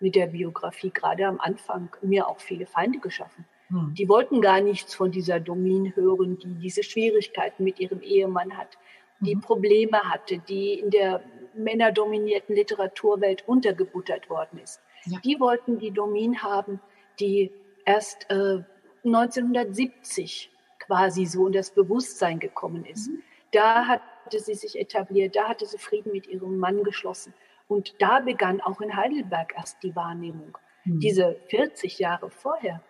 mit 0.00 0.14
der 0.14 0.26
Biografie 0.26 0.90
gerade 0.90 1.26
am 1.26 1.40
Anfang 1.40 1.88
mir 2.02 2.28
auch 2.28 2.40
viele 2.40 2.66
Feinde 2.66 2.98
geschaffen. 2.98 3.46
Mhm. 3.70 3.94
Die 3.94 4.06
wollten 4.06 4.42
gar 4.42 4.60
nichts 4.60 4.94
von 4.94 5.12
dieser 5.12 5.40
Domin 5.40 5.96
hören, 5.96 6.38
die 6.38 6.54
diese 6.56 6.82
Schwierigkeiten 6.82 7.64
mit 7.64 7.80
ihrem 7.80 8.02
Ehemann 8.02 8.58
hat, 8.58 8.76
die 9.20 9.36
mhm. 9.36 9.40
Probleme 9.40 9.98
hatte, 10.02 10.38
die 10.38 10.74
in 10.74 10.90
der 10.90 11.22
männerdominierten 11.54 12.54
Literaturwelt 12.54 13.48
untergebuttert 13.48 14.28
worden 14.28 14.58
ist. 14.62 14.82
Ja. 15.06 15.20
Die 15.24 15.40
wollten 15.40 15.78
die 15.78 15.90
Domin 15.90 16.42
haben, 16.42 16.80
die 17.18 17.50
erst 17.86 18.30
äh, 18.30 18.62
1970 19.04 20.50
quasi 20.86 21.26
so 21.26 21.46
in 21.46 21.52
das 21.52 21.70
Bewusstsein 21.70 22.38
gekommen 22.38 22.84
ist. 22.84 23.08
Mhm. 23.08 23.22
Da 23.52 23.86
hatte 23.86 24.40
sie 24.40 24.54
sich 24.54 24.78
etabliert, 24.78 25.36
da 25.36 25.48
hatte 25.48 25.66
sie 25.66 25.78
Frieden 25.78 26.12
mit 26.12 26.26
ihrem 26.26 26.58
Mann 26.58 26.82
geschlossen. 26.82 27.34
Und 27.68 27.94
da 28.00 28.20
begann 28.20 28.60
auch 28.60 28.80
in 28.80 28.96
Heidelberg 28.96 29.54
erst 29.56 29.82
die 29.82 29.94
Wahrnehmung. 29.96 30.58
Mhm. 30.84 31.00
Diese 31.00 31.36
40 31.48 31.98
Jahre 31.98 32.30
vorher, 32.30 32.82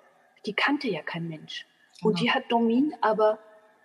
die 0.46 0.54
kannte 0.54 0.88
ja 0.88 1.02
kein 1.02 1.28
Mensch. 1.28 1.66
Genau. 1.98 2.08
Und 2.08 2.20
die 2.20 2.30
hat 2.30 2.50
Domin 2.50 2.94
aber, 3.00 3.38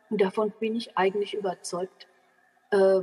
und 0.10 0.22
davon 0.22 0.52
bin 0.60 0.76
ich 0.76 0.98
eigentlich 0.98 1.34
überzeugt, 1.34 2.08
äh, 2.72 3.02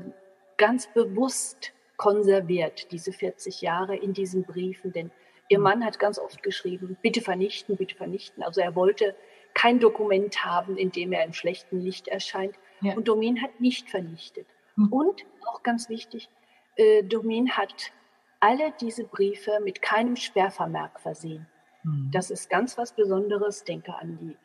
ganz 0.57 0.93
bewusst 0.93 1.73
konserviert, 1.97 2.91
diese 2.93 3.13
40 3.13 3.63
Jahre 3.63 3.97
in 3.97 4.13
diesen 4.13 4.45
Briefen. 4.45 4.93
Denn 4.93 5.11
ihr 5.49 5.59
mhm. 5.59 5.65
Mann 5.65 5.85
hat 5.85 5.99
ganz 5.99 6.19
oft 6.19 6.43
geschrieben, 6.43 6.97
bitte 7.03 7.21
vernichten, 7.21 7.77
bitte 7.77 7.95
vernichten. 7.95 8.43
Also 8.43 8.61
er 8.61 8.75
wollte 8.75 9.15
kein 9.57 9.81
Dokument 9.81 10.45
haben, 10.45 10.77
in 10.77 10.93
dem 10.93 11.13
er 11.13 11.25
im 11.25 11.33
schlechten 11.33 11.81
Licht 11.81 12.09
erscheint. 12.09 12.55
Ja. 12.83 12.95
Und 12.95 13.09
Domin 13.09 13.41
hat 13.43 13.59
nicht 13.59 13.89
vernichtet. 13.89 14.47
Mhm. 14.77 14.93
Und 14.93 15.23
auch 15.47 15.63
ganz 15.63 15.89
wichtig, 15.89 16.29
äh, 16.77 17.03
Domin 17.03 17.51
hat 17.53 17.91
alle 18.39 18.75
diese 18.79 19.05
Briefe 19.05 19.59
mit 19.65 19.81
keinem 19.81 20.17
Sperrvermerk 20.17 21.01
versehen. 21.01 21.47
Mhm. 21.85 22.11
Das 22.13 22.31
ist 22.31 22.51
ganz 22.51 22.77
was 22.77 22.95
Besonderes. 22.95 23.65
Denke 23.65 23.95
an 23.95 24.19
die 24.21 24.37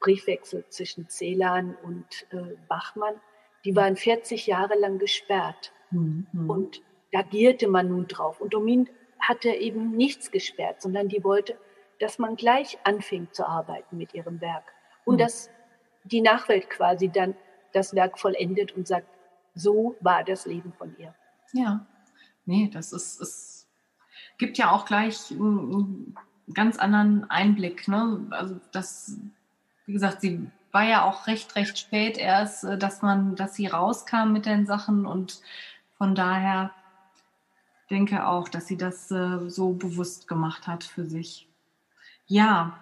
Briefwechsel 0.00 0.64
zwischen 0.70 1.10
Celan 1.10 1.76
und 1.82 2.06
äh, 2.30 2.56
Bachmann. 2.66 3.20
Die 3.66 3.76
waren 3.76 3.96
40 3.96 4.46
Jahre 4.46 4.78
lang 4.78 4.98
gesperrt. 4.98 5.72
Mhm. 5.90 6.26
Und 6.48 6.80
da 7.12 7.20
gierte 7.20 7.68
man 7.68 7.88
nun 7.88 8.06
drauf. 8.06 8.40
Und 8.40 8.54
Domin 8.54 8.88
hatte 9.20 9.50
eben 9.50 9.90
nichts 9.90 10.30
gesperrt, 10.30 10.80
sondern 10.80 11.08
die 11.08 11.22
wollte, 11.22 11.58
dass 12.00 12.18
man 12.18 12.36
gleich 12.36 12.78
anfing 12.84 13.28
zu 13.32 13.46
arbeiten 13.46 13.96
mit 13.96 14.14
ihrem 14.14 14.40
Werk. 14.40 14.64
Und 15.04 15.16
mhm. 15.16 15.18
dass 15.18 15.50
die 16.04 16.20
Nachwelt 16.20 16.70
quasi 16.70 17.08
dann 17.08 17.34
das 17.72 17.94
Werk 17.94 18.18
vollendet 18.18 18.72
und 18.72 18.86
sagt, 18.86 19.08
so 19.54 19.96
war 20.00 20.24
das 20.24 20.46
Leben 20.46 20.72
von 20.72 20.96
ihr. 20.98 21.14
Ja, 21.52 21.86
nee, 22.44 22.68
das 22.72 22.92
ist, 22.92 23.20
es 23.20 23.68
gibt 24.38 24.58
ja 24.58 24.70
auch 24.72 24.84
gleich 24.84 25.30
einen 25.30 26.16
ganz 26.52 26.78
anderen 26.78 27.30
Einblick. 27.30 27.88
Ne? 27.88 28.26
Also 28.30 28.60
das, 28.72 29.18
wie 29.86 29.92
gesagt, 29.92 30.20
sie 30.20 30.50
war 30.72 30.82
ja 30.82 31.04
auch 31.04 31.28
recht, 31.28 31.54
recht 31.56 31.78
spät 31.78 32.18
erst, 32.18 32.64
äh, 32.64 32.76
dass 32.76 33.00
man, 33.02 33.36
dass 33.36 33.54
sie 33.54 33.66
rauskam 33.66 34.32
mit 34.32 34.44
den 34.46 34.66
Sachen 34.66 35.06
und 35.06 35.40
von 35.96 36.14
daher 36.14 36.72
denke 37.90 38.26
auch, 38.26 38.48
dass 38.48 38.66
sie 38.66 38.76
das 38.76 39.10
äh, 39.10 39.48
so 39.48 39.72
bewusst 39.72 40.26
gemacht 40.26 40.66
hat 40.66 40.82
für 40.82 41.04
sich. 41.04 41.48
Ja, 42.26 42.78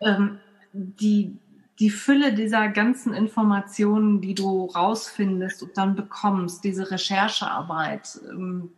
ähm, 0.00 0.38
die, 0.72 1.38
die 1.78 1.90
Fülle 1.90 2.32
dieser 2.32 2.68
ganzen 2.68 3.14
Informationen, 3.14 4.20
die 4.20 4.34
du 4.34 4.66
rausfindest 4.66 5.62
und 5.62 5.76
dann 5.76 5.94
bekommst, 5.94 6.64
diese 6.64 6.90
Recherchearbeit, 6.90 8.18
ähm, 8.30 8.72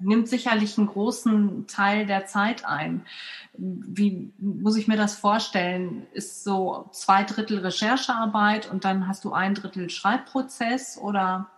nimmt 0.00 0.28
sicherlich 0.28 0.78
einen 0.78 0.86
großen 0.86 1.66
Teil 1.66 2.06
der 2.06 2.26
Zeit 2.26 2.64
ein. 2.64 3.04
Wie 3.52 4.32
muss 4.38 4.76
ich 4.76 4.88
mir 4.88 4.96
das 4.96 5.16
vorstellen? 5.16 6.06
Ist 6.12 6.42
so 6.42 6.88
zwei 6.92 7.22
Drittel 7.24 7.58
Recherchearbeit 7.58 8.70
und 8.70 8.84
dann 8.84 9.06
hast 9.06 9.24
du 9.24 9.32
ein 9.32 9.54
Drittel 9.54 9.90
Schreibprozess 9.90 10.96
oder? 10.96 11.50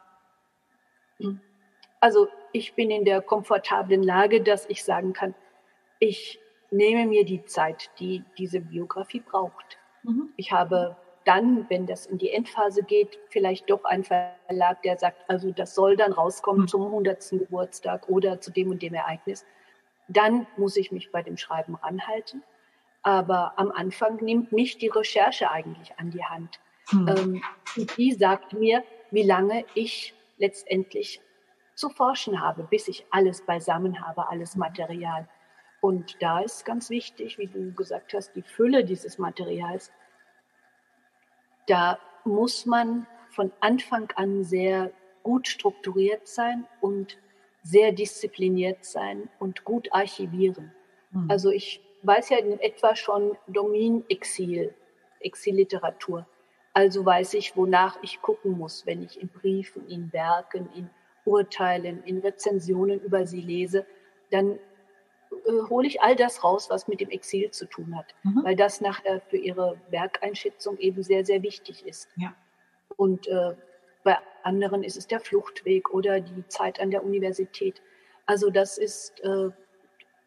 Also 2.00 2.26
ich 2.52 2.74
bin 2.74 2.90
in 2.90 3.04
der 3.04 3.22
komfortablen 3.22 4.02
Lage, 4.02 4.42
dass 4.42 4.68
ich 4.68 4.82
sagen 4.82 5.12
kann, 5.12 5.34
ich 6.00 6.40
nehme 6.72 7.06
mir 7.06 7.24
die 7.24 7.44
Zeit, 7.44 7.90
die 7.98 8.24
diese 8.38 8.60
Biografie 8.60 9.20
braucht. 9.20 9.78
Mhm. 10.02 10.32
Ich 10.36 10.52
habe 10.52 10.96
dann, 11.24 11.68
wenn 11.70 11.86
das 11.86 12.06
in 12.06 12.18
die 12.18 12.30
Endphase 12.30 12.82
geht, 12.82 13.18
vielleicht 13.28 13.70
doch 13.70 13.84
einen 13.84 14.04
Verlag, 14.04 14.82
der 14.82 14.98
sagt, 14.98 15.18
also 15.28 15.52
das 15.52 15.74
soll 15.74 15.96
dann 15.96 16.12
rauskommen 16.12 16.62
mhm. 16.62 16.68
zum 16.68 16.82
100. 16.82 17.30
Geburtstag 17.30 18.08
oder 18.08 18.40
zu 18.40 18.50
dem 18.50 18.70
und 18.70 18.82
dem 18.82 18.94
Ereignis. 18.94 19.44
Dann 20.08 20.46
muss 20.56 20.76
ich 20.76 20.90
mich 20.90 21.12
bei 21.12 21.22
dem 21.22 21.36
Schreiben 21.36 21.76
ranhalten. 21.76 22.42
Aber 23.04 23.52
am 23.56 23.70
Anfang 23.72 24.16
nimmt 24.16 24.52
mich 24.52 24.78
die 24.78 24.88
Recherche 24.88 25.50
eigentlich 25.50 25.92
an 25.98 26.10
die 26.10 26.24
Hand. 26.24 26.60
Mhm. 26.92 27.08
Ähm, 27.08 27.42
und 27.76 27.96
die 27.96 28.12
sagt 28.12 28.52
mir, 28.52 28.82
wie 29.10 29.22
lange 29.22 29.64
ich 29.74 30.14
letztendlich 30.38 31.20
zu 31.74 31.88
forschen 31.88 32.40
habe, 32.40 32.64
bis 32.64 32.88
ich 32.88 33.06
alles 33.10 33.44
beisammen 33.44 34.06
habe, 34.06 34.28
alles 34.28 34.56
Material. 34.56 35.28
Und 35.82 36.22
da 36.22 36.38
ist 36.38 36.64
ganz 36.64 36.90
wichtig, 36.90 37.38
wie 37.38 37.48
du 37.48 37.72
gesagt 37.72 38.14
hast, 38.14 38.36
die 38.36 38.42
Fülle 38.42 38.84
dieses 38.84 39.18
Materials. 39.18 39.90
Da 41.66 41.98
muss 42.24 42.66
man 42.66 43.08
von 43.30 43.50
Anfang 43.58 44.08
an 44.14 44.44
sehr 44.44 44.92
gut 45.24 45.48
strukturiert 45.48 46.28
sein 46.28 46.68
und 46.80 47.18
sehr 47.64 47.90
diszipliniert 47.90 48.84
sein 48.84 49.28
und 49.40 49.64
gut 49.64 49.92
archivieren. 49.92 50.72
Mhm. 51.10 51.28
Also 51.28 51.50
ich 51.50 51.80
weiß 52.04 52.28
ja 52.30 52.38
in 52.38 52.60
etwa 52.60 52.94
schon 52.94 53.36
Domin 53.48 54.04
Exil, 54.08 54.72
Exilliteratur. 55.18 56.28
Also 56.74 57.04
weiß 57.04 57.34
ich, 57.34 57.56
wonach 57.56 57.98
ich 58.02 58.22
gucken 58.22 58.56
muss, 58.56 58.86
wenn 58.86 59.02
ich 59.02 59.20
in 59.20 59.28
Briefen, 59.28 59.88
in 59.88 60.12
Werken, 60.12 60.68
in 60.76 60.90
Urteilen, 61.24 62.04
in 62.04 62.18
Rezensionen 62.18 63.00
über 63.00 63.26
sie 63.26 63.40
lese, 63.40 63.84
dann 64.30 64.60
äh, 65.46 65.68
hole 65.68 65.86
ich 65.86 66.00
all 66.00 66.16
das 66.16 66.44
raus, 66.44 66.68
was 66.70 66.88
mit 66.88 67.00
dem 67.00 67.10
Exil 67.10 67.50
zu 67.50 67.66
tun 67.66 67.96
hat, 67.96 68.14
mhm. 68.22 68.44
weil 68.44 68.56
das 68.56 68.80
nachher 68.80 69.20
für 69.20 69.36
ihre 69.36 69.78
Werkeinschätzung 69.90 70.78
eben 70.78 71.02
sehr, 71.02 71.24
sehr 71.24 71.42
wichtig 71.42 71.86
ist. 71.86 72.08
Ja. 72.16 72.34
Und 72.96 73.26
äh, 73.28 73.54
bei 74.04 74.18
anderen 74.42 74.82
ist 74.82 74.96
es 74.96 75.06
der 75.06 75.20
Fluchtweg 75.20 75.90
oder 75.90 76.20
die 76.20 76.46
Zeit 76.48 76.80
an 76.80 76.90
der 76.90 77.04
Universität. 77.04 77.80
Also 78.26 78.50
das 78.50 78.78
ist 78.78 79.20
äh, 79.20 79.50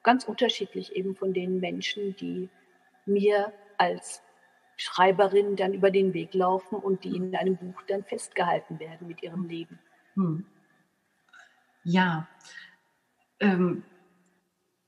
ganz 0.03 0.23
unterschiedlich 0.25 0.95
eben 0.95 1.15
von 1.15 1.33
den 1.33 1.59
Menschen, 1.59 2.15
die 2.15 2.49
mir 3.05 3.51
als 3.77 4.21
Schreiberin 4.77 5.55
dann 5.55 5.73
über 5.73 5.91
den 5.91 6.13
Weg 6.13 6.33
laufen 6.33 6.75
und 6.75 7.03
die 7.03 7.15
in 7.15 7.35
einem 7.35 7.57
Buch 7.57 7.81
dann 7.87 8.03
festgehalten 8.03 8.79
werden 8.79 9.07
mit 9.07 9.23
ihrem 9.23 9.47
Leben. 9.47 9.79
Hm. 10.15 10.45
Ja, 11.83 12.27
ähm, 13.39 13.83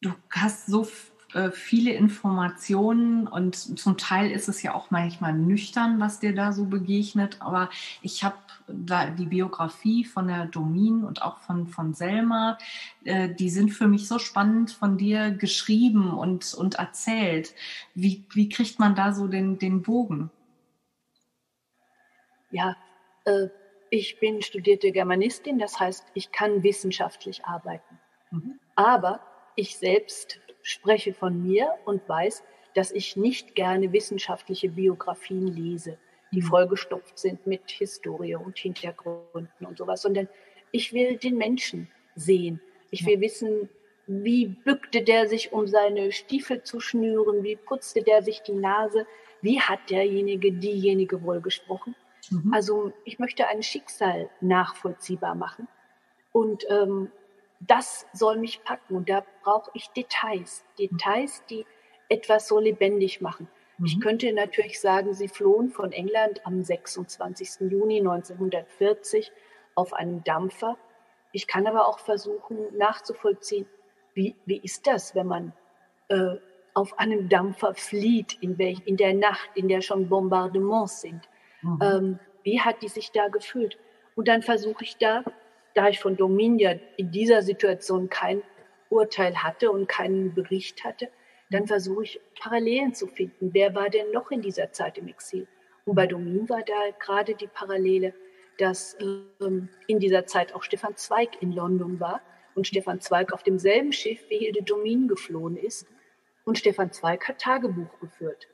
du 0.08 0.40
hast 0.40 0.68
so 0.68 0.88
äh, 1.34 1.52
viele 1.52 1.92
Informationen 1.92 3.28
und 3.28 3.56
zum 3.56 3.98
Teil 3.98 4.32
ist 4.32 4.48
es 4.48 4.64
ja 4.64 4.74
auch 4.74 4.92
manchmal 4.92 5.34
nüchtern, 5.34 6.00
was 6.00 6.20
dir 6.20 6.34
da 6.34 6.54
so 6.54 6.66
begegnet. 6.66 7.38
Aber 7.42 7.70
ich 8.02 8.24
habe 8.24 8.38
da 8.68 9.08
die 9.10 9.26
Biografie 9.26 10.06
von 10.06 10.28
der 10.28 10.46
Domin 10.46 11.04
und 11.04 11.22
auch 11.22 11.40
von, 11.40 11.68
von 11.68 11.94
Selma, 11.94 12.58
äh, 13.04 13.30
die 13.30 13.50
sind 13.50 13.70
für 13.70 13.88
mich 13.88 14.08
so 14.08 14.20
spannend 14.20 14.72
von 14.72 14.98
dir 14.98 15.32
geschrieben 15.32 16.12
und, 16.12 16.54
und 16.54 16.76
erzählt. 16.76 17.54
Wie, 17.94 18.26
wie 18.34 18.48
kriegt 18.50 18.80
man 18.80 18.96
da 18.96 19.12
so 19.14 19.28
den, 19.28 19.60
den 19.60 19.82
Bogen? 19.82 20.32
Ja, 22.52 22.78
äh, 23.26 23.48
ich 23.90 24.20
bin 24.20 24.42
studierte 24.42 24.92
Germanistin, 24.92 25.60
das 25.60 25.80
heißt, 25.80 26.06
ich 26.14 26.32
kann 26.32 26.64
wissenschaftlich 26.64 27.46
arbeiten. 27.46 28.00
Mhm. 28.32 28.60
Aber 28.76 29.20
ich 29.58 29.76
selbst 29.78 30.40
spreche 30.62 31.14
von 31.14 31.46
mir 31.46 31.74
und 31.86 32.08
weiß, 32.08 32.44
dass 32.76 32.92
ich 32.92 33.18
nicht 33.18 33.56
gerne 33.56 33.92
wissenschaftliche 33.92 34.70
Biografien 34.70 35.48
lese, 35.48 35.98
die 36.32 36.42
mhm. 36.42 36.46
vollgestopft 36.46 37.18
sind 37.18 37.46
mit 37.48 37.70
Historie 37.72 38.36
und 38.36 38.58
Hintergründen 38.58 39.66
und 39.66 39.78
sowas, 39.78 40.04
sondern 40.04 40.30
ich 40.72 40.94
will 40.94 41.18
den 41.18 41.38
Menschen 41.38 41.90
sehen. 42.16 42.62
Ich 42.92 43.06
will 43.06 43.20
wissen, 43.20 43.70
wie 44.06 44.46
bückte 44.46 45.02
der 45.02 45.28
sich, 45.28 45.52
um 45.52 45.68
seine 45.68 46.12
Stiefel 46.12 46.64
zu 46.64 46.80
schnüren, 46.80 47.44
wie 47.44 47.56
putzte 47.56 48.04
der 48.04 48.22
sich 48.22 48.42
die 48.42 48.54
Nase, 48.54 49.06
wie 49.42 49.60
hat 49.60 49.90
derjenige, 49.90 50.52
diejenige 50.52 51.24
wohl 51.24 51.42
gesprochen. 51.42 51.96
Mhm. 52.30 52.54
Also 52.54 52.94
ich 53.06 53.20
möchte 53.20 53.48
ein 53.48 53.64
Schicksal 53.64 54.30
nachvollziehbar 54.40 55.36
machen. 55.36 55.68
Und 56.32 56.66
ähm, 56.70 57.12
das 57.60 58.06
soll 58.14 58.38
mich 58.38 58.64
packen. 58.64 58.96
Und 58.96 59.10
da 59.10 59.24
brauche 59.44 59.72
ich 59.74 59.90
Details. 59.90 60.64
Details, 60.78 61.44
die 61.50 61.66
etwas 62.10 62.48
so 62.48 62.60
lebendig 62.60 63.22
machen. 63.22 63.48
Mhm. 63.78 63.86
Ich 63.86 64.00
könnte 64.00 64.32
natürlich 64.34 64.80
sagen, 64.80 65.14
sie 65.14 65.28
flohen 65.28 65.70
von 65.70 65.92
England 65.92 66.46
am 66.46 66.62
26. 66.64 67.72
Juni 67.72 68.00
1940 68.00 69.32
auf 69.76 69.94
einem 69.94 70.24
Dampfer. 70.24 70.78
Ich 71.32 71.48
kann 71.48 71.68
aber 71.68 71.88
auch 71.88 72.00
versuchen 72.00 72.58
nachzuvollziehen, 72.78 73.68
wie, 74.14 74.36
wie 74.46 74.58
ist 74.58 74.88
das, 74.88 75.14
wenn 75.14 75.28
man 75.28 75.54
äh, 76.10 76.36
auf 76.74 76.98
einem 77.00 77.30
Dampfer 77.30 77.74
flieht, 77.74 78.38
in, 78.42 78.58
welch, 78.58 78.82
in 78.86 78.98
der 78.98 79.14
Nacht, 79.14 79.50
in 79.56 79.68
der 79.68 79.82
schon 79.82 80.10
Bombardements 80.10 81.02
sind. 81.02 81.28
Mhm. 81.62 81.80
Ähm, 81.82 82.20
wie 82.44 82.62
hat 82.62 82.82
die 82.82 82.88
sich 82.88 83.12
da 83.12 83.28
gefühlt? 83.28 83.78
Und 84.16 84.28
dann 84.28 84.42
versuche 84.42 84.84
ich 84.84 84.98
da 84.98 85.24
da 85.74 85.90
ich 85.90 86.00
von 86.00 86.18
Domin 86.18 86.60
ja 86.60 86.74
in 86.98 87.12
dieser 87.12 87.42
Situation 87.42 88.10
kein 88.10 88.42
Urteil 88.90 89.44
hatte 89.44 89.72
und 89.72 89.88
keinen 89.88 90.34
Bericht 90.34 90.84
hatte, 90.84 91.10
dann 91.50 91.68
versuche 91.68 92.04
ich 92.04 92.20
Parallelen 92.40 92.94
zu 92.94 93.08
finden. 93.08 93.54
Wer 93.54 93.74
war 93.76 93.90
denn 93.90 94.12
noch 94.12 94.32
in 94.32 94.42
dieser 94.42 94.72
Zeit 94.72 94.98
im 94.98 95.08
Exil? 95.08 95.48
Und 95.86 95.96
bei 95.96 96.08
Domin 96.08 96.50
war 96.50 96.64
da 96.64 96.92
gerade 97.00 97.36
die 97.36 97.48
Parallele, 97.48 98.14
dass 98.58 98.98
ähm, 99.40 99.70
in 99.88 100.00
dieser 100.00 100.26
Zeit 100.26 100.54
auch 100.54 100.64
Stefan 100.64 100.96
Zweig 100.98 101.42
in 101.42 101.52
London 101.52 102.00
war 102.00 102.22
und 102.56 102.68
Stefan 102.68 103.00
Zweig 103.00 103.32
auf 103.32 103.44
demselben 103.44 103.94
Schiff 103.94 104.20
wie 104.30 104.40
Hilde 104.40 104.64
Domin 104.64 105.08
geflohen 105.08 105.56
ist. 105.56 105.88
Und 106.44 106.58
Stefan 106.58 106.92
Zweig 106.92 107.28
hat 107.28 107.40
Tagebuch 107.40 108.00
geführt. 108.00 108.48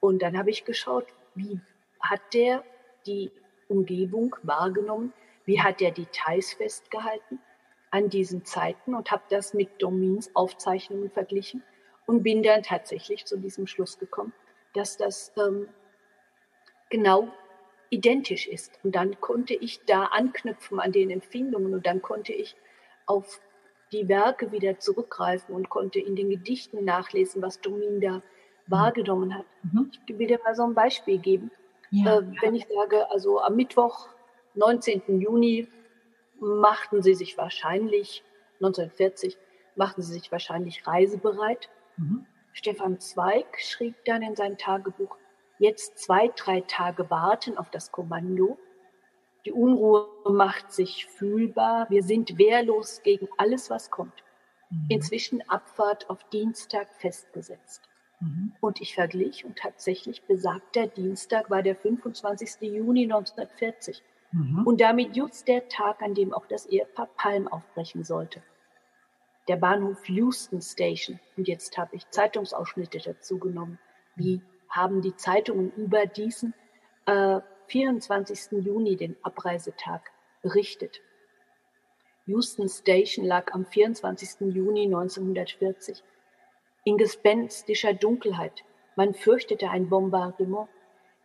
Und 0.00 0.22
dann 0.22 0.36
habe 0.36 0.50
ich 0.50 0.64
geschaut, 0.64 1.06
wie 1.34 1.60
hat 2.00 2.20
der 2.32 2.64
die 3.06 3.30
Umgebung 3.68 4.34
wahrgenommen? 4.42 5.12
Wie 5.44 5.60
hat 5.60 5.82
er 5.82 5.90
Details 5.90 6.54
festgehalten 6.54 7.38
an 7.90 8.08
diesen 8.08 8.44
Zeiten 8.44 8.94
und 8.94 9.10
habe 9.10 9.22
das 9.28 9.54
mit 9.54 9.80
Domins 9.80 10.34
Aufzeichnungen 10.34 11.10
verglichen 11.10 11.62
und 12.06 12.22
bin 12.22 12.42
dann 12.42 12.62
tatsächlich 12.62 13.24
zu 13.24 13.38
diesem 13.38 13.66
Schluss 13.66 13.98
gekommen, 13.98 14.32
dass 14.74 14.96
das 14.96 15.32
ähm, 15.36 15.68
genau 16.90 17.28
identisch 17.90 18.48
ist. 18.48 18.78
Und 18.82 18.94
dann 18.94 19.20
konnte 19.20 19.54
ich 19.54 19.84
da 19.84 20.04
anknüpfen 20.06 20.80
an 20.80 20.92
den 20.92 21.10
Empfindungen 21.10 21.74
und 21.74 21.86
dann 21.86 22.02
konnte 22.02 22.32
ich 22.32 22.56
auf 23.06 23.40
die 23.92 24.08
Werke 24.08 24.50
wieder 24.50 24.78
zurückgreifen 24.78 25.54
und 25.54 25.70
konnte 25.70 26.00
in 26.00 26.16
den 26.16 26.30
Gedichten 26.30 26.84
nachlesen, 26.84 27.42
was 27.42 27.60
Domin 27.60 28.00
da 28.00 28.22
wahrgenommen 28.66 29.34
hat. 29.34 29.44
Mhm. 29.62 29.92
Ich 30.06 30.18
will 30.18 30.26
dir 30.26 30.40
mal 30.42 30.54
so 30.54 30.64
ein 30.64 30.74
Beispiel 30.74 31.18
geben. 31.18 31.50
Ja. 31.90 32.18
Äh, 32.18 32.22
wenn 32.40 32.54
ich 32.54 32.66
sage, 32.66 33.08
also 33.10 33.40
am 33.40 33.56
Mittwoch, 33.56 34.08
19. 34.54 35.20
Juni, 35.20 35.68
machten 36.40 37.02
sie 37.02 37.14
sich 37.14 37.36
wahrscheinlich, 37.38 38.22
1940, 38.54 39.36
machten 39.76 40.02
sie 40.02 40.12
sich 40.12 40.30
wahrscheinlich 40.30 40.86
reisebereit. 40.86 41.70
Mhm. 41.96 42.26
Stefan 42.52 43.00
Zweig 43.00 43.58
schrieb 43.58 43.96
dann 44.04 44.22
in 44.22 44.36
sein 44.36 44.58
Tagebuch, 44.58 45.16
jetzt 45.58 45.98
zwei, 45.98 46.28
drei 46.28 46.60
Tage 46.60 47.10
warten 47.10 47.58
auf 47.58 47.70
das 47.70 47.90
Kommando. 47.90 48.58
Die 49.44 49.52
Unruhe 49.52 50.08
macht 50.24 50.72
sich 50.72 51.06
fühlbar. 51.06 51.88
Wir 51.90 52.02
sind 52.02 52.38
wehrlos 52.38 53.02
gegen 53.02 53.28
alles, 53.36 53.70
was 53.70 53.90
kommt. 53.90 54.22
Mhm. 54.70 54.86
Inzwischen 54.88 55.48
Abfahrt 55.48 56.08
auf 56.08 56.22
Dienstag 56.30 56.88
festgesetzt. 56.94 57.82
Mhm. 58.20 58.54
Und 58.60 58.80
ich 58.80 58.94
verglich 58.94 59.44
und 59.44 59.58
tatsächlich 59.58 60.22
besagter 60.22 60.86
Dienstag 60.86 61.50
war 61.50 61.62
der 61.62 61.76
25. 61.76 62.60
Juni 62.62 63.04
1940. 63.04 64.02
Mhm. 64.34 64.66
Und 64.66 64.80
damit 64.80 65.16
just 65.16 65.46
der 65.46 65.68
Tag, 65.68 66.02
an 66.02 66.14
dem 66.14 66.32
auch 66.32 66.46
das 66.46 66.66
Ehepaar 66.66 67.08
Palm 67.16 67.46
aufbrechen 67.46 68.02
sollte. 68.02 68.42
Der 69.46 69.56
Bahnhof 69.56 70.08
Houston 70.08 70.60
Station. 70.60 71.20
Und 71.36 71.46
jetzt 71.46 71.78
habe 71.78 71.94
ich 71.94 72.08
Zeitungsausschnitte 72.10 72.98
dazu 72.98 73.38
genommen. 73.38 73.78
Wie 74.16 74.42
haben 74.68 75.02
die 75.02 75.14
Zeitungen 75.14 75.72
über 75.76 76.06
diesen 76.06 76.52
äh, 77.06 77.40
24. 77.68 78.64
Juni, 78.64 78.96
den 78.96 79.16
Abreisetag, 79.22 80.10
berichtet? 80.42 81.00
Houston 82.26 82.68
Station 82.68 83.24
lag 83.24 83.52
am 83.52 83.66
24. 83.66 84.52
Juni 84.52 84.86
1940 84.86 86.02
in 86.84 86.96
gespenstischer 86.96 87.94
Dunkelheit. 87.94 88.64
Man 88.96 89.14
fürchtete 89.14 89.70
ein 89.70 89.88
Bombardement. 89.88 90.68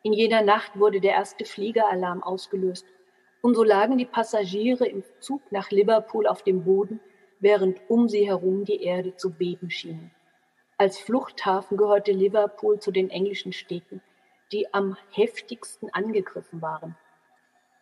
In 0.04 0.14
jener 0.14 0.42
Nacht 0.42 0.78
wurde 0.78 1.02
der 1.02 1.14
erste 1.14 1.46
Fliegeralarm 1.46 2.22
ausgelöst. 2.22 2.86
Und 3.42 3.56
so 3.56 3.64
lagen 3.64 3.98
die 3.98 4.06
Passagiere 4.06 4.86
im 4.86 5.04
Zug 5.20 5.42
nach 5.52 5.72
Liverpool 5.72 6.28
auf 6.28 6.44
dem 6.44 6.64
Boden, 6.64 7.00
während 7.40 7.80
um 7.90 8.10
sie 8.10 8.28
herum 8.28 8.66
die 8.66 8.84
Erde 8.84 9.16
zu 9.16 9.32
beben 9.32 9.70
schien. 9.70 10.12
Als 10.78 10.98
Fluchthafen 10.98 11.78
gehörte 11.78 12.12
Liverpool 12.12 12.80
zu 12.80 12.92
den 12.92 13.10
englischen 13.10 13.54
Städten, 13.54 14.02
die 14.52 14.74
am 14.74 14.98
heftigsten 15.12 15.90
angegriffen 15.94 16.62
waren. 16.62 16.96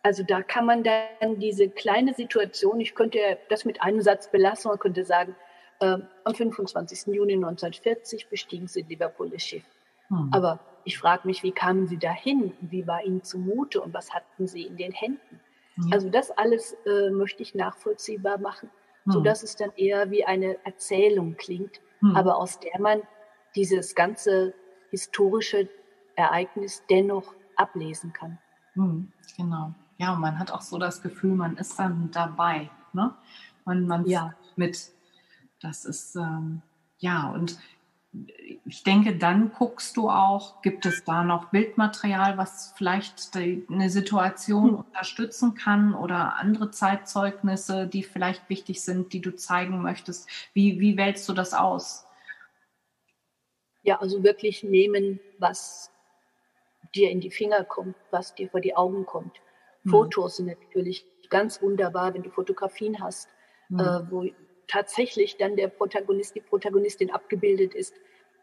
Also 0.02 0.22
da 0.22 0.42
kann 0.42 0.64
man 0.64 0.84
dann 0.84 1.38
diese 1.38 1.68
kleine 1.68 2.14
Situation, 2.14 2.80
ich 2.80 2.94
könnte 2.94 3.18
das 3.48 3.64
mit 3.64 3.82
einem 3.82 4.00
Satz 4.00 4.30
belassen 4.30 4.70
und 4.70 4.80
könnte 4.80 5.04
sagen, 5.04 5.34
äh, 5.80 5.98
am 6.24 6.34
25. 6.34 7.14
Juni 7.14 7.34
1940 7.34 8.28
bestiegen 8.28 8.68
sie 8.68 8.82
Liverpool 8.82 9.30
das 9.30 9.42
Schiff. 9.42 9.64
Hm. 10.08 10.30
Aber 10.32 10.60
ich 10.84 10.98
frage 10.98 11.26
mich, 11.26 11.42
wie 11.42 11.52
kamen 11.52 11.86
sie 11.86 11.98
dahin? 11.98 12.52
Wie 12.60 12.86
war 12.86 13.04
ihnen 13.04 13.22
zumute 13.22 13.80
und 13.80 13.92
was 13.92 14.14
hatten 14.14 14.46
sie 14.46 14.62
in 14.62 14.76
den 14.76 14.92
Händen? 14.92 15.40
Ja. 15.86 15.94
Also 15.94 16.10
das 16.10 16.30
alles 16.32 16.76
äh, 16.86 17.10
möchte 17.10 17.42
ich 17.42 17.54
nachvollziehbar 17.54 18.38
machen, 18.38 18.70
hm. 19.04 19.12
sodass 19.12 19.42
es 19.42 19.56
dann 19.56 19.72
eher 19.76 20.10
wie 20.10 20.24
eine 20.24 20.64
Erzählung 20.64 21.36
klingt, 21.36 21.80
hm. 22.00 22.16
aber 22.16 22.36
aus 22.36 22.58
der 22.60 22.80
man 22.80 23.02
dieses 23.54 23.94
ganze 23.94 24.54
historische 24.90 25.68
Ereignis 26.16 26.82
dennoch 26.90 27.34
ablesen 27.56 28.12
kann. 28.12 28.38
Hm, 28.74 29.12
genau. 29.36 29.74
Ja, 29.98 30.14
und 30.14 30.20
man 30.20 30.38
hat 30.38 30.50
auch 30.52 30.60
so 30.60 30.78
das 30.78 31.02
Gefühl, 31.02 31.34
man 31.34 31.56
ist 31.56 31.78
dann 31.78 32.10
dabei. 32.12 32.70
Ne? 32.92 33.14
Man, 33.64 33.86
man 33.86 34.06
ja. 34.06 34.34
mit 34.56 34.92
das 35.60 35.84
ist, 35.84 36.14
ähm, 36.16 36.62
ja, 36.98 37.30
und 37.30 37.58
ich 38.64 38.82
denke, 38.84 39.16
dann 39.16 39.52
guckst 39.52 39.96
du 39.96 40.08
auch, 40.08 40.62
gibt 40.62 40.86
es 40.86 41.04
da 41.04 41.24
noch 41.24 41.50
Bildmaterial, 41.50 42.38
was 42.38 42.72
vielleicht 42.76 43.34
die, 43.34 43.66
eine 43.70 43.90
Situation 43.90 44.70
hm. 44.70 44.74
unterstützen 44.76 45.54
kann 45.54 45.94
oder 45.94 46.36
andere 46.36 46.70
Zeitzeugnisse, 46.70 47.86
die 47.86 48.02
vielleicht 48.02 48.48
wichtig 48.48 48.82
sind, 48.82 49.12
die 49.12 49.20
du 49.20 49.34
zeigen 49.34 49.82
möchtest. 49.82 50.28
Wie, 50.54 50.80
wie 50.80 50.96
wählst 50.96 51.28
du 51.28 51.34
das 51.34 51.52
aus? 51.52 52.06
Ja, 53.82 54.00
also 54.00 54.22
wirklich 54.22 54.62
nehmen, 54.62 55.20
was 55.38 55.90
dir 56.94 57.10
in 57.10 57.20
die 57.20 57.30
Finger 57.30 57.64
kommt, 57.64 57.96
was 58.10 58.34
dir 58.34 58.48
vor 58.48 58.60
die 58.60 58.74
Augen 58.74 59.04
kommt. 59.06 59.36
Hm. 59.82 59.90
Fotos 59.90 60.36
sind 60.36 60.46
natürlich 60.46 61.06
ganz 61.28 61.60
wunderbar, 61.60 62.14
wenn 62.14 62.22
du 62.22 62.30
Fotografien 62.30 63.00
hast, 63.00 63.28
hm. 63.68 63.78
äh, 63.78 64.10
wo 64.10 64.24
tatsächlich 64.68 65.36
dann 65.36 65.56
der 65.56 65.68
Protagonist, 65.68 66.34
die 66.34 66.40
Protagonistin 66.40 67.10
abgebildet 67.10 67.74
ist, 67.74 67.94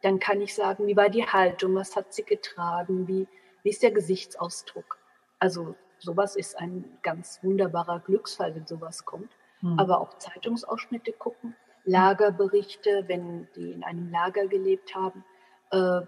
dann 0.01 0.19
kann 0.19 0.41
ich 0.41 0.53
sagen, 0.53 0.87
wie 0.87 0.97
war 0.97 1.09
die 1.09 1.25
Haltung, 1.25 1.75
was 1.75 1.95
hat 1.95 2.13
sie 2.13 2.23
getragen, 2.23 3.07
wie, 3.07 3.27
wie 3.63 3.69
ist 3.69 3.81
der 3.81 3.91
Gesichtsausdruck. 3.91 4.97
Also 5.39 5.75
sowas 5.99 6.35
ist 6.35 6.57
ein 6.57 6.97
ganz 7.01 7.39
wunderbarer 7.43 7.99
Glücksfall, 7.99 8.53
wenn 8.55 8.67
sowas 8.67 9.05
kommt. 9.05 9.31
Mhm. 9.61 9.79
Aber 9.79 10.01
auch 10.01 10.17
Zeitungsausschnitte 10.17 11.13
gucken, 11.13 11.55
Lagerberichte, 11.85 13.05
wenn 13.07 13.47
die 13.55 13.71
in 13.71 13.83
einem 13.83 14.11
Lager 14.11 14.47
gelebt 14.47 14.95
haben, 14.95 15.23
äh, 15.71 16.01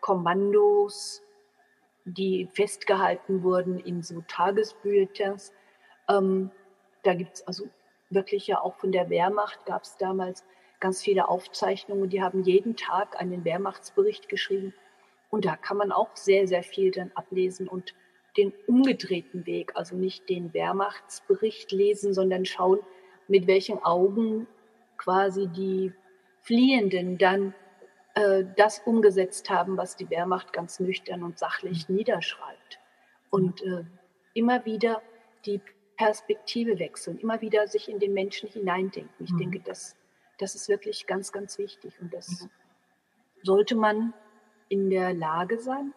Kommandos, 0.00 1.22
die 2.04 2.46
festgehalten 2.46 3.42
wurden 3.42 3.78
in 3.78 4.02
so 4.02 4.22
Tagesbulletins. 4.26 5.52
Ähm, 6.08 6.50
da 7.02 7.14
gibt 7.14 7.36
es 7.36 7.46
also 7.46 7.68
wirklich 8.10 8.46
ja 8.46 8.60
auch 8.60 8.74
von 8.76 8.92
der 8.92 9.08
Wehrmacht 9.08 9.64
gab 9.64 9.84
es 9.84 9.96
damals 9.96 10.44
ganz 10.80 11.02
viele 11.02 11.28
Aufzeichnungen. 11.28 12.10
Die 12.10 12.22
haben 12.22 12.42
jeden 12.42 12.76
Tag 12.76 13.20
einen 13.20 13.44
Wehrmachtsbericht 13.44 14.28
geschrieben. 14.28 14.74
Und 15.30 15.44
da 15.44 15.56
kann 15.56 15.76
man 15.76 15.92
auch 15.92 16.16
sehr, 16.16 16.48
sehr 16.48 16.62
viel 16.62 16.90
dann 16.90 17.12
ablesen 17.14 17.68
und 17.68 17.94
den 18.36 18.52
umgedrehten 18.66 19.46
Weg, 19.46 19.72
also 19.74 19.96
nicht 19.96 20.28
den 20.28 20.52
Wehrmachtsbericht 20.54 21.72
lesen, 21.72 22.14
sondern 22.14 22.44
schauen, 22.44 22.80
mit 23.28 23.46
welchen 23.46 23.82
Augen 23.82 24.46
quasi 24.96 25.48
die 25.48 25.92
Fliehenden 26.40 27.18
dann 27.18 27.54
äh, 28.14 28.44
das 28.56 28.80
umgesetzt 28.80 29.50
haben, 29.50 29.76
was 29.76 29.96
die 29.96 30.10
Wehrmacht 30.10 30.52
ganz 30.52 30.80
nüchtern 30.80 31.22
und 31.22 31.38
sachlich 31.38 31.88
mhm. 31.88 31.96
niederschreibt. 31.96 32.78
Und 33.30 33.62
äh, 33.62 33.84
immer 34.34 34.64
wieder 34.64 35.02
die 35.46 35.60
Perspektive 36.00 36.78
wechseln, 36.78 37.18
immer 37.18 37.42
wieder 37.42 37.68
sich 37.68 37.90
in 37.90 37.98
den 37.98 38.14
Menschen 38.14 38.48
hineindenken. 38.48 39.12
Ich 39.22 39.32
mhm. 39.32 39.38
denke, 39.38 39.60
das, 39.60 39.96
das 40.38 40.54
ist 40.54 40.70
wirklich 40.70 41.06
ganz, 41.06 41.30
ganz 41.30 41.58
wichtig 41.58 41.92
und 42.00 42.14
das 42.14 42.40
mhm. 42.40 42.50
sollte 43.42 43.76
man 43.76 44.14
in 44.70 44.88
der 44.88 45.12
Lage 45.12 45.58
sein 45.58 45.92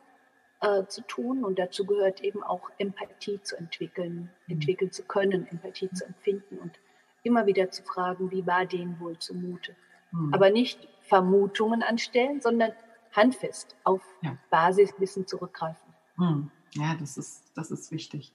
äh, 0.60 0.86
zu 0.88 1.04
tun 1.04 1.46
und 1.46 1.58
dazu 1.58 1.86
gehört 1.86 2.20
eben 2.20 2.44
auch 2.44 2.70
Empathie 2.80 3.42
zu 3.44 3.56
entwickeln, 3.56 4.30
mhm. 4.48 4.56
entwickeln 4.56 4.92
zu 4.92 5.04
können, 5.04 5.48
Empathie 5.48 5.90
zu 5.92 6.06
empfinden 6.06 6.58
und 6.58 6.78
immer 7.24 7.46
wieder 7.46 7.72
zu 7.72 7.82
fragen, 7.84 8.30
wie 8.30 8.46
war 8.46 8.66
denen 8.66 9.00
wohl 9.00 9.18
zumute. 9.20 9.74
Mhm. 10.12 10.34
Aber 10.34 10.50
nicht 10.50 10.86
Vermutungen 11.00 11.82
anstellen, 11.82 12.42
sondern 12.42 12.74
handfest 13.14 13.78
auf 13.86 14.02
ja. 14.22 14.38
Basiswissen 14.50 15.28
zurückgreifen. 15.28 15.94
Mhm. 16.18 16.52
Ja, 16.72 16.94
das 17.00 17.16
ist, 17.16 17.54
das 17.56 17.72
ist 17.72 17.90
wichtig 17.94 18.34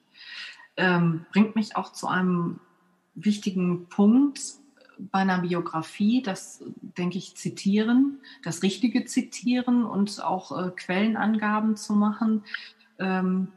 ähm, 0.78 1.26
bringt 1.32 1.56
mich 1.56 1.76
auch 1.76 1.92
zu 1.92 2.06
einem 2.06 2.60
wichtigen 3.14 3.88
Punkt 3.88 4.40
bei 4.98 5.20
einer 5.20 5.40
Biografie, 5.40 6.22
das 6.22 6.64
denke 6.80 7.18
ich, 7.18 7.36
zitieren, 7.36 8.20
das 8.42 8.62
richtige 8.62 9.04
Zitieren 9.04 9.84
und 9.84 10.22
auch 10.22 10.56
äh, 10.56 10.70
Quellenangaben 10.70 11.76
zu 11.76 11.92
machen. 11.92 12.44
Ähm, 12.98 13.52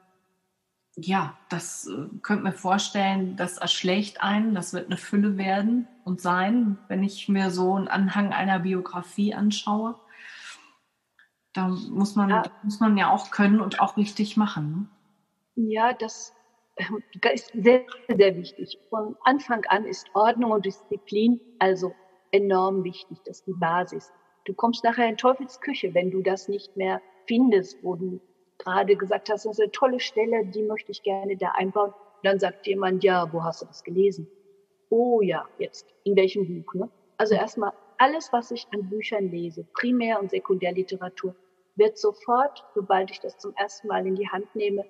ja, 0.95 1.37
das 1.49 1.87
äh, 1.87 2.07
könnte 2.21 2.43
mir 2.43 2.53
vorstellen, 2.53 3.35
das 3.37 3.57
erschlägt 3.57 4.21
einen, 4.21 4.53
das 4.53 4.73
wird 4.73 4.87
eine 4.87 4.97
Fülle 4.97 5.37
werden 5.37 5.87
und 6.03 6.21
sein, 6.21 6.77
wenn 6.87 7.03
ich 7.03 7.29
mir 7.29 7.49
so 7.49 7.75
einen 7.75 7.87
Anhang 7.87 8.33
einer 8.33 8.59
Biografie 8.59 9.33
anschaue. 9.33 9.95
Da 11.53 11.67
muss 11.67 12.15
man, 12.15 12.29
ja. 12.29 12.43
muss 12.63 12.79
man 12.79 12.97
ja 12.97 13.09
auch 13.09 13.31
können 13.31 13.61
und 13.61 13.79
auch 13.79 13.97
richtig 13.97 14.37
machen. 14.37 14.89
Ne? 15.55 15.69
Ja, 15.69 15.93
das 15.93 16.33
ist 17.33 17.51
sehr, 17.53 17.85
sehr 18.07 18.35
wichtig. 18.35 18.77
Von 18.89 19.15
Anfang 19.23 19.63
an 19.65 19.85
ist 19.85 20.07
Ordnung 20.13 20.51
und 20.51 20.65
Disziplin 20.65 21.39
also 21.59 21.93
enorm 22.31 22.83
wichtig. 22.83 23.19
Das 23.25 23.39
ist 23.39 23.47
die 23.47 23.53
Basis. 23.53 24.11
Du 24.45 24.53
kommst 24.53 24.83
nachher 24.83 25.07
in 25.07 25.17
Teufels 25.17 25.61
Küche, 25.61 25.93
wenn 25.93 26.11
du 26.11 26.21
das 26.21 26.47
nicht 26.47 26.75
mehr 26.75 27.01
findest, 27.27 27.83
wo 27.83 27.95
du 27.95 28.19
gerade 28.57 28.95
gesagt 28.95 29.29
hast, 29.29 29.45
das 29.45 29.53
ist 29.53 29.61
eine 29.61 29.71
tolle 29.71 29.99
Stelle, 29.99 30.45
die 30.45 30.63
möchte 30.63 30.91
ich 30.91 31.03
gerne 31.03 31.37
da 31.37 31.51
einbauen. 31.55 31.93
Dann 32.23 32.39
sagt 32.39 32.67
jemand, 32.67 33.03
ja, 33.03 33.31
wo 33.31 33.43
hast 33.43 33.61
du 33.61 33.65
das 33.65 33.83
gelesen? 33.83 34.27
Oh 34.89 35.21
ja, 35.21 35.47
jetzt, 35.57 35.87
in 36.03 36.15
welchem 36.15 36.63
Buch? 36.63 36.73
Ne? 36.73 36.89
Also 37.17 37.35
erstmal 37.35 37.71
alles, 37.97 38.31
was 38.33 38.51
ich 38.51 38.67
an 38.73 38.89
Büchern 38.89 39.29
lese, 39.29 39.63
Primär- 39.73 40.19
und 40.19 40.31
Sekundärliteratur, 40.31 41.35
wird 41.75 41.97
sofort, 41.97 42.63
sobald 42.75 43.11
ich 43.11 43.19
das 43.19 43.37
zum 43.37 43.53
ersten 43.55 43.87
Mal 43.87 44.05
in 44.05 44.15
die 44.15 44.27
Hand 44.27 44.53
nehme, 44.55 44.85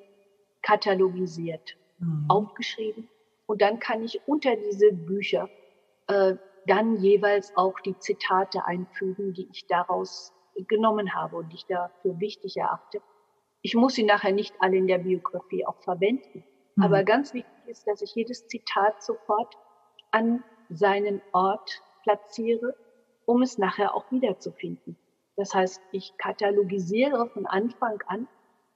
katalogisiert, 0.62 1.78
mhm. 2.02 2.26
aufgeschrieben. 2.28 3.08
Und 3.46 3.62
dann 3.62 3.80
kann 3.80 4.04
ich 4.04 4.22
unter 4.28 4.56
diese 4.56 4.92
Bücher 4.92 5.50
äh, 6.08 6.36
dann 6.68 6.98
jeweils 6.98 7.56
auch 7.56 7.80
die 7.80 7.98
Zitate 7.98 8.66
einfügen, 8.66 9.34
die 9.34 9.48
ich 9.52 9.68
daraus 9.68 10.34
genommen 10.68 11.16
habe 11.16 11.38
und 11.38 11.50
die 11.50 11.56
ich 11.56 11.66
dafür 11.66 12.20
wichtig 12.20 12.58
erachte. 12.58 13.02
Ich 13.62 13.76
muss 13.76 13.96
sie 13.96 14.04
nachher 14.04 14.32
nicht 14.32 14.54
alle 14.60 14.78
in 14.78 14.88
der 14.88 15.00
Biografie 15.00 15.66
auch 15.66 15.82
verwenden. 15.84 16.44
Mhm. 16.76 16.84
Aber 16.84 17.04
ganz 17.04 17.34
wichtig 17.34 17.52
ist, 17.68 17.88
dass 17.88 18.02
ich 18.02 18.14
jedes 18.16 18.48
Zitat 18.48 19.02
sofort 19.02 19.58
an 20.12 20.44
seinen 20.70 21.22
Ort 21.32 21.82
platziere, 22.04 22.76
um 23.26 23.42
es 23.42 23.58
nachher 23.58 23.96
auch 23.96 24.12
wiederzufinden. 24.12 24.98
Das 25.36 25.54
heißt, 25.54 25.82
ich 25.92 26.18
katalogisiere 26.18 27.30
von 27.30 27.46
Anfang 27.46 28.02
an 28.08 28.28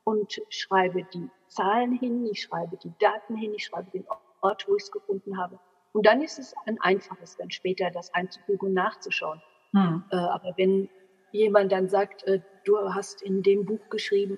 und 0.06 0.42
schreibe 0.50 1.04
die 1.14 1.30
Zahlen 1.48 1.94
hin, 1.94 2.26
ich 2.32 2.44
schreibe 2.44 2.78
die 2.78 2.94
Daten 3.00 3.36
hin, 3.36 3.54
ich 3.54 3.66
schreibe 3.66 3.92
den 3.92 4.06
Ort, 4.42 4.66
wo 4.68 4.76
ich 4.76 4.84
es 4.84 4.92
gefunden 4.92 5.38
habe. 5.38 5.60
Und 5.92 6.06
dann 6.06 6.22
ist 6.22 6.40
es 6.40 6.54
ein 6.66 6.80
einfaches, 6.80 7.36
dann 7.38 7.52
später 7.52 7.92
das 7.92 8.14
einzufügen 8.14 8.68
und 8.68 8.74
nachzuschauen. 8.74 9.42
Hm. 9.74 10.04
Äh, 10.12 10.16
aber 10.16 10.54
wenn 10.58 10.90
jemand 11.32 11.72
dann 11.72 11.90
sagt, 11.90 12.24
äh, 12.24 12.42
du 12.64 12.94
hast 12.94 13.22
in 13.22 13.44
dem 13.44 13.66
Buch 13.66 13.90
geschrieben, 13.90 14.38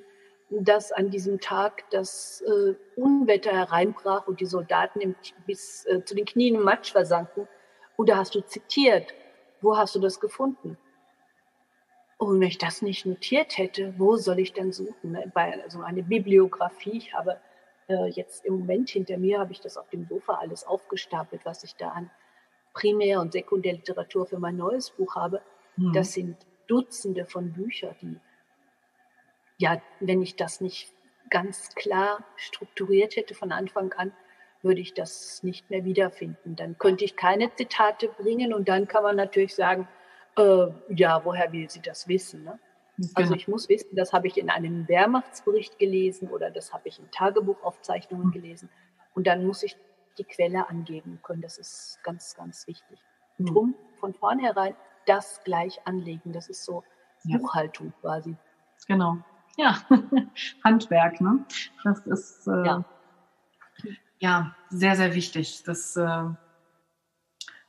dass 0.50 0.92
an 0.92 1.10
diesem 1.10 1.40
Tag 1.40 1.90
das 1.90 2.42
äh, 2.42 2.76
Unwetter 2.96 3.52
hereinbrach 3.52 4.28
und 4.28 4.40
die 4.40 4.46
Soldaten 4.46 5.02
im, 5.02 5.16
bis 5.46 5.86
äh, 5.86 6.04
zu 6.06 6.16
den 6.16 6.26
Knien 6.26 6.56
im 6.56 6.64
Matsch 6.64 6.92
versanken, 6.92 7.48
und 7.98 8.10
da 8.10 8.18
hast 8.18 8.36
du 8.36 8.42
zitiert, 8.42 9.14
wo 9.62 9.76
hast 9.76 9.96
du 9.96 10.00
das 10.00 10.20
gefunden? 10.20 10.78
Und 12.18 12.40
wenn 12.40 12.48
ich 12.48 12.58
das 12.58 12.82
nicht 12.82 13.06
notiert 13.06 13.58
hätte, 13.58 13.94
wo 13.98 14.16
soll 14.16 14.40
ich 14.40 14.54
denn 14.54 14.72
suchen? 14.72 15.12
Ne? 15.12 15.32
Bei 15.34 15.62
also 15.64 15.82
eine 15.82 16.04
Bibliografie, 16.04 16.98
ich 16.98 17.14
habe 17.14 17.40
äh, 17.88 18.08
jetzt 18.08 18.44
im 18.46 18.60
Moment 18.60 18.90
hinter 18.90 19.18
mir, 19.18 19.40
habe 19.40 19.52
ich 19.52 19.62
das 19.62 19.78
auf 19.78 19.90
dem 19.90 20.08
Sofa 20.08 20.36
alles 20.36 20.66
aufgestapelt, 20.66 21.46
was 21.46 21.64
ich 21.64 21.76
da 21.76 21.90
an 21.90 22.10
Primär- 22.74 23.22
und 23.22 23.34
Sekundärliteratur 23.34 24.26
für 24.26 24.40
mein 24.40 24.58
neues 24.58 24.90
Buch 24.92 25.16
habe. 25.16 25.42
Mhm. 25.76 25.94
Das 25.94 26.14
sind 26.14 26.38
Dutzende 26.68 27.26
von 27.26 27.54
Büchern, 27.54 27.96
die, 28.02 28.20
ja, 29.58 29.82
wenn 30.00 30.22
ich 30.22 30.36
das 30.36 30.60
nicht 30.60 30.92
ganz 31.30 31.76
klar 31.76 32.24
strukturiert 32.36 33.16
hätte 33.16 33.36
von 33.36 33.52
Anfang 33.52 33.94
an, 33.94 34.12
würde 34.62 34.82
ich 34.82 34.94
das 34.94 35.44
nicht 35.44 35.70
mehr 35.70 35.86
wiederfinden. 35.86 36.56
Dann 36.56 36.78
könnte 36.78 37.06
ich 37.06 37.16
keine 37.16 37.54
Zitate 37.56 38.10
bringen 38.10 38.54
und 38.54 38.68
dann 38.68 38.88
kann 38.88 39.04
man 39.04 39.16
natürlich 39.16 39.56
sagen, 39.56 39.88
äh, 40.38 40.72
ja, 40.90 41.24
woher 41.24 41.52
will 41.52 41.70
sie 41.70 41.82
das 41.82 42.08
wissen? 42.08 42.44
Ne? 42.44 42.60
Genau. 42.98 43.12
Also 43.16 43.36
ich 43.36 43.48
muss 43.48 43.70
wissen, 43.70 43.96
das 43.96 44.14
habe 44.14 44.28
ich 44.28 44.38
in 44.38 44.50
einem 44.50 44.88
Wehrmachtsbericht 44.88 45.78
gelesen 45.78 46.30
oder 46.30 46.50
das 46.50 46.74
habe 46.74 46.88
ich 46.88 47.00
in 47.00 47.10
Tagebuchaufzeichnungen 47.12 48.32
gelesen. 48.32 48.70
Und 49.14 49.28
dann 49.28 49.46
muss 49.46 49.64
ich 49.64 49.78
die 50.18 50.24
Quelle 50.24 50.68
angeben 50.68 51.20
können. 51.22 51.42
Das 51.42 51.58
ist 51.58 52.00
ganz, 52.04 52.36
ganz 52.36 52.68
wichtig. 52.68 53.00
Und 53.38 53.50
mhm. 53.50 53.54
drum 53.54 53.76
von 54.00 54.14
vornherein 54.14 54.76
das 55.06 55.42
gleich 55.44 55.80
anlegen. 55.86 56.34
Das 56.34 56.50
ist 56.50 56.64
so 56.64 56.84
ja. 57.24 57.38
Buchhaltung 57.38 57.94
quasi. 58.02 58.36
Genau. 58.88 59.18
Ja, 59.58 59.82
Handwerk, 60.64 61.20
ne? 61.22 61.46
Das 61.84 62.00
ist 62.06 62.48
äh, 62.48 62.66
ja. 62.66 62.86
ja. 64.20 64.56
sehr, 64.70 64.96
sehr 64.96 65.16
wichtig. 65.16 65.64
Das 65.64 65.96
äh, 65.96 66.24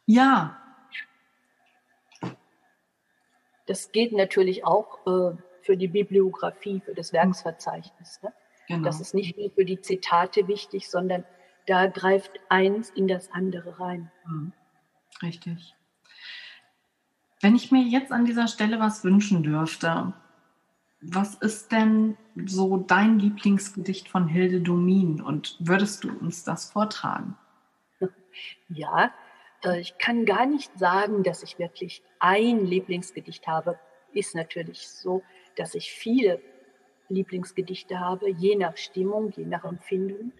ja, 0.07 0.57
Das 3.68 3.92
geht 3.92 4.12
natürlich 4.12 4.64
auch 4.64 5.07
äh, 5.07 5.37
für 5.61 5.76
die 5.76 5.88
Bibliografie, 5.88 6.81
für 6.81 6.94
das 6.94 7.12
Werksverzeichnis. 7.12 8.20
Ne? 8.22 8.33
Genau. 8.66 8.85
Das 8.85 9.00
ist 9.00 9.14
nicht 9.14 9.37
nur 9.37 9.50
für 9.50 9.64
die 9.64 9.81
Zitate 9.81 10.48
wichtig, 10.48 10.88
sondern 10.88 11.24
da 11.66 11.87
greift 11.87 12.33
eins 12.48 12.90
in 12.90 13.07
das 13.07 13.31
andere 13.31 13.78
rein. 13.78 14.11
Mhm. 14.26 14.52
Richtig. 15.22 15.74
Wenn 17.40 17.54
ich 17.54 17.70
mir 17.70 17.83
jetzt 17.83 18.11
an 18.11 18.24
dieser 18.24 18.48
Stelle 18.48 18.81
was 18.81 19.04
wünschen 19.04 19.42
dürfte, 19.42 20.14
was 21.00 21.35
ist 21.35 21.70
denn 21.70 22.16
so 22.46 22.78
dein 22.78 23.18
Lieblingsgedicht 23.18 24.09
von 24.09 24.26
Hilde 24.26 24.61
Domin 24.61 25.20
und 25.20 25.57
würdest 25.61 26.04
du 26.04 26.11
uns 26.11 26.44
das 26.44 26.70
vortragen? 26.70 27.37
Ja, 28.68 29.12
ich 29.79 29.99
kann 29.99 30.25
gar 30.25 30.47
nicht 30.47 30.79
sagen, 30.79 31.23
dass 31.23 31.42
ich 31.42 31.59
wirklich 31.59 32.03
ein 32.21 32.64
Lieblingsgedicht 32.64 33.47
habe. 33.47 33.79
Ist 34.12 34.35
natürlich 34.35 34.88
so, 34.88 35.23
dass 35.57 35.75
ich 35.75 35.92
viele 35.92 36.40
Lieblingsgedichte 37.09 37.99
habe, 37.99 38.31
je 38.31 38.57
nach 38.57 38.77
Stimmung, 38.77 39.33
je 39.37 39.44
nach 39.44 39.64
Empfinden. 39.64 40.33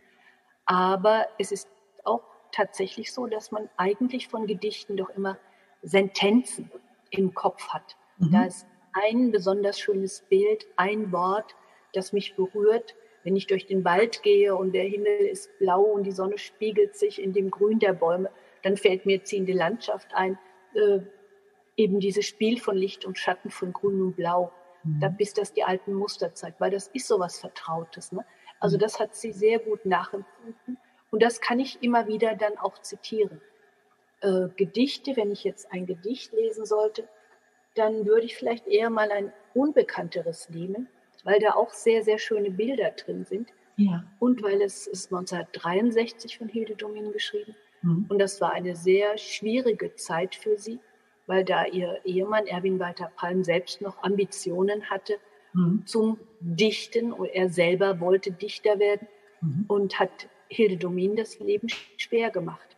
Aber 0.67 1.27
es 1.39 1.51
ist 1.51 1.69
auch 2.05 2.23
tatsächlich 2.53 3.13
so, 3.13 3.27
dass 3.27 3.51
man 3.51 3.69
eigentlich 3.77 4.29
von 4.29 4.47
Gedichten 4.47 4.97
doch 4.97 5.11
immer 5.11 5.39
Sentenzen 5.83 6.71
im 7.11 7.35
Kopf 7.35 7.69
hat. 7.69 7.97
Mhm. 8.19 8.33
Da 8.33 8.45
ist 8.45 8.67
ein 8.93 9.31
besonders 9.31 9.79
schönes 9.79 10.23
Bild, 10.29 10.67
ein 10.77 11.13
Wort, 11.13 11.55
das 11.93 12.13
mich 12.13 12.37
berührt, 12.37 12.95
wenn 13.25 13.37
ich 13.37 13.47
durch 13.47 13.67
den 13.67 13.85
Wald 13.85 14.23
gehe 14.23 14.55
und 14.55 14.73
der 14.73 14.85
Himmel 14.85 15.27
ist 15.27 15.59
blau 15.59 15.83
und 15.83 16.05
die 16.05 16.13
Sonne 16.13 16.39
spiegelt 16.39 16.97
sich 16.97 17.23
in 17.23 17.33
dem 17.33 17.51
Grün 17.51 17.79
der 17.79 17.93
Bäume, 17.93 18.31
dann 18.69 18.77
fällt 18.77 19.07
mir 19.07 19.25
ziehende 19.25 19.55
Landschaft 19.55 20.15
ein, 20.15 20.39
äh, 20.75 21.01
eben 21.77 22.01
dieses 22.01 22.27
Spiel 22.27 22.61
von 22.61 22.77
Licht 22.77 23.07
und 23.07 23.19
Schatten 23.19 23.49
von 23.49 23.73
Grün 23.73 24.03
und 24.03 24.17
Blau, 24.17 24.53
mhm. 24.85 25.01
da, 25.01 25.09
bis 25.09 25.33
das 25.33 25.55
die 25.55 25.65
alten 25.65 25.95
Muster 25.95 26.35
zeigt, 26.35 26.61
weil 26.61 26.71
das 26.71 26.89
ist 26.89 27.09
so 27.09 27.19
was 27.19 27.41
Vertrautes. 27.41 28.13
Ne? 28.13 28.27
Also 28.61 28.77
mhm. 28.77 28.81
das 28.81 29.01
hat 29.01 29.15
sie 29.15 29.33
sehr 29.33 29.59
gut 29.59 29.87
nachempfunden 29.87 30.77
und 31.11 31.23
das 31.23 31.41
kann 31.41 31.61
ich 31.61 31.83
immer 31.83 32.09
wieder 32.09 32.35
dann 32.35 32.59
auch 32.59 32.77
zitieren. 32.77 33.41
Äh, 34.21 34.49
Gedichte, 34.57 35.17
wenn 35.17 35.33
ich 35.33 35.45
jetzt 35.45 35.73
ein 35.73 35.87
Gedicht 35.87 36.35
lesen 36.35 36.67
sollte, 36.67 37.09
dann 37.75 38.05
würde 38.05 38.27
ich 38.27 38.37
vielleicht 38.37 38.67
eher 38.67 38.91
mal 38.91 39.11
ein 39.11 39.33
unbekannteres 39.55 40.51
nehmen, 40.51 40.89
weil 41.25 41.41
da 41.41 41.55
auch 41.55 41.71
sehr, 41.71 42.03
sehr 42.03 42.19
schöne 42.19 42.51
Bilder 42.51 42.91
drin 42.91 43.25
sind. 43.25 43.49
Ja. 43.77 44.05
Und 44.19 44.43
weil 44.43 44.61
es 44.61 44.87
ist 44.87 45.11
1963 45.11 46.37
von 46.37 46.49
Hilde 46.49 46.77
Domin 46.77 47.13
geschrieben 47.13 47.57
Mhm. 47.83 48.07
Und 48.09 48.19
das 48.19 48.41
war 48.41 48.53
eine 48.53 48.77
sehr 48.77 49.19
schwierige 49.19 49.95
Zeit 49.95 50.35
für 50.35 50.57
sie, 50.59 50.81
weil 51.27 51.45
da 51.45 51.67
ihr 51.67 52.01
Ehemann 52.05 52.47
Erwin 52.47 52.79
Walter 52.79 53.11
Palm 53.17 53.45
selbst 53.45 53.81
noch 53.81 54.03
Ambitionen 54.03 54.91
hatte 54.91 55.19
mhm. 55.53 55.83
zum 55.87 56.19
Dichten 56.41 57.13
und 57.13 57.27
er 57.27 57.49
selber 57.49 58.01
wollte 58.01 58.33
Dichter 58.33 58.79
werden 58.79 59.09
mhm. 59.41 59.65
und 59.69 59.99
hat 59.99 60.29
Hilde 60.49 60.77
Domin 60.77 61.17
das 61.17 61.39
Leben 61.39 61.69
schwer 61.97 62.31
gemacht. 62.31 62.77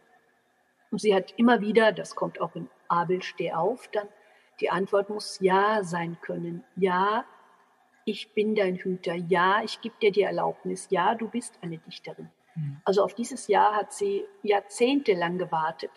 Und 0.91 1.01
sie 1.01 1.15
hat 1.15 1.35
immer 1.37 1.61
wieder, 1.61 1.93
das 1.93 2.17
kommt 2.17 2.41
auch 2.41 2.57
in 2.57 2.69
Abel 2.89 3.23
Steh 3.23 3.53
auf, 3.53 3.89
dann 3.89 4.09
die 4.61 4.71
Antwort 4.71 5.09
muss 5.09 5.39
Ja 5.41 5.83
sein 5.85 6.19
können. 6.21 6.65
Ja, 6.77 7.25
ich 8.05 8.35
bin 8.35 8.55
dein 8.55 8.77
Hüter. 8.77 9.15
Ja, 9.15 9.63
ich 9.63 9.81
gebe 9.81 9.95
dir 10.03 10.11
die 10.11 10.23
Erlaubnis. 10.23 10.89
Ja, 10.91 11.15
du 11.15 11.29
bist 11.29 11.59
eine 11.63 11.79
Dichterin. 11.79 12.29
Mhm. 12.61 12.81
Also 12.85 13.03
auf 13.03 13.15
dieses 13.15 13.49
Jahr 13.49 13.75
hat 13.75 13.93
sie 13.93 14.25
jahrzehntelang 14.43 15.39
gewartet. 15.39 15.91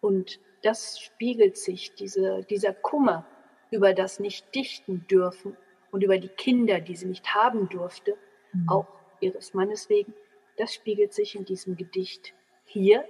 Und 0.00 0.40
das 0.62 1.00
spiegelt 1.00 1.56
sich, 1.56 1.94
diese, 1.94 2.44
dieser 2.44 2.72
Kummer 2.72 3.26
über 3.70 3.94
das 3.94 4.20
nicht 4.20 4.54
dichten 4.54 5.06
dürfen 5.06 5.56
und 5.90 6.02
über 6.02 6.18
die 6.18 6.28
Kinder, 6.28 6.80
die 6.80 6.96
sie 6.96 7.06
nicht 7.06 7.34
haben 7.34 7.68
durfte, 7.68 8.16
mhm. 8.52 8.68
auch 8.68 8.86
ihres 9.20 9.54
Mannes 9.54 9.88
wegen, 9.88 10.14
das 10.56 10.74
spiegelt 10.74 11.12
sich 11.12 11.34
in 11.34 11.44
diesem 11.44 11.76
Gedicht 11.76 12.34
hier. 12.64 13.04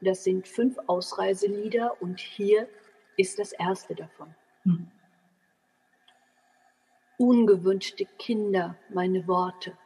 Das 0.00 0.24
sind 0.24 0.48
fünf 0.48 0.78
Ausreiselieder 0.86 2.00
und 2.00 2.20
hier 2.20 2.68
ist 3.16 3.38
das 3.38 3.52
erste 3.52 3.94
davon. 3.94 4.34
Mhm. 4.64 4.90
Ungewünschte 7.18 8.06
Kinder, 8.18 8.76
meine 8.88 9.26
Worte, 9.26 9.76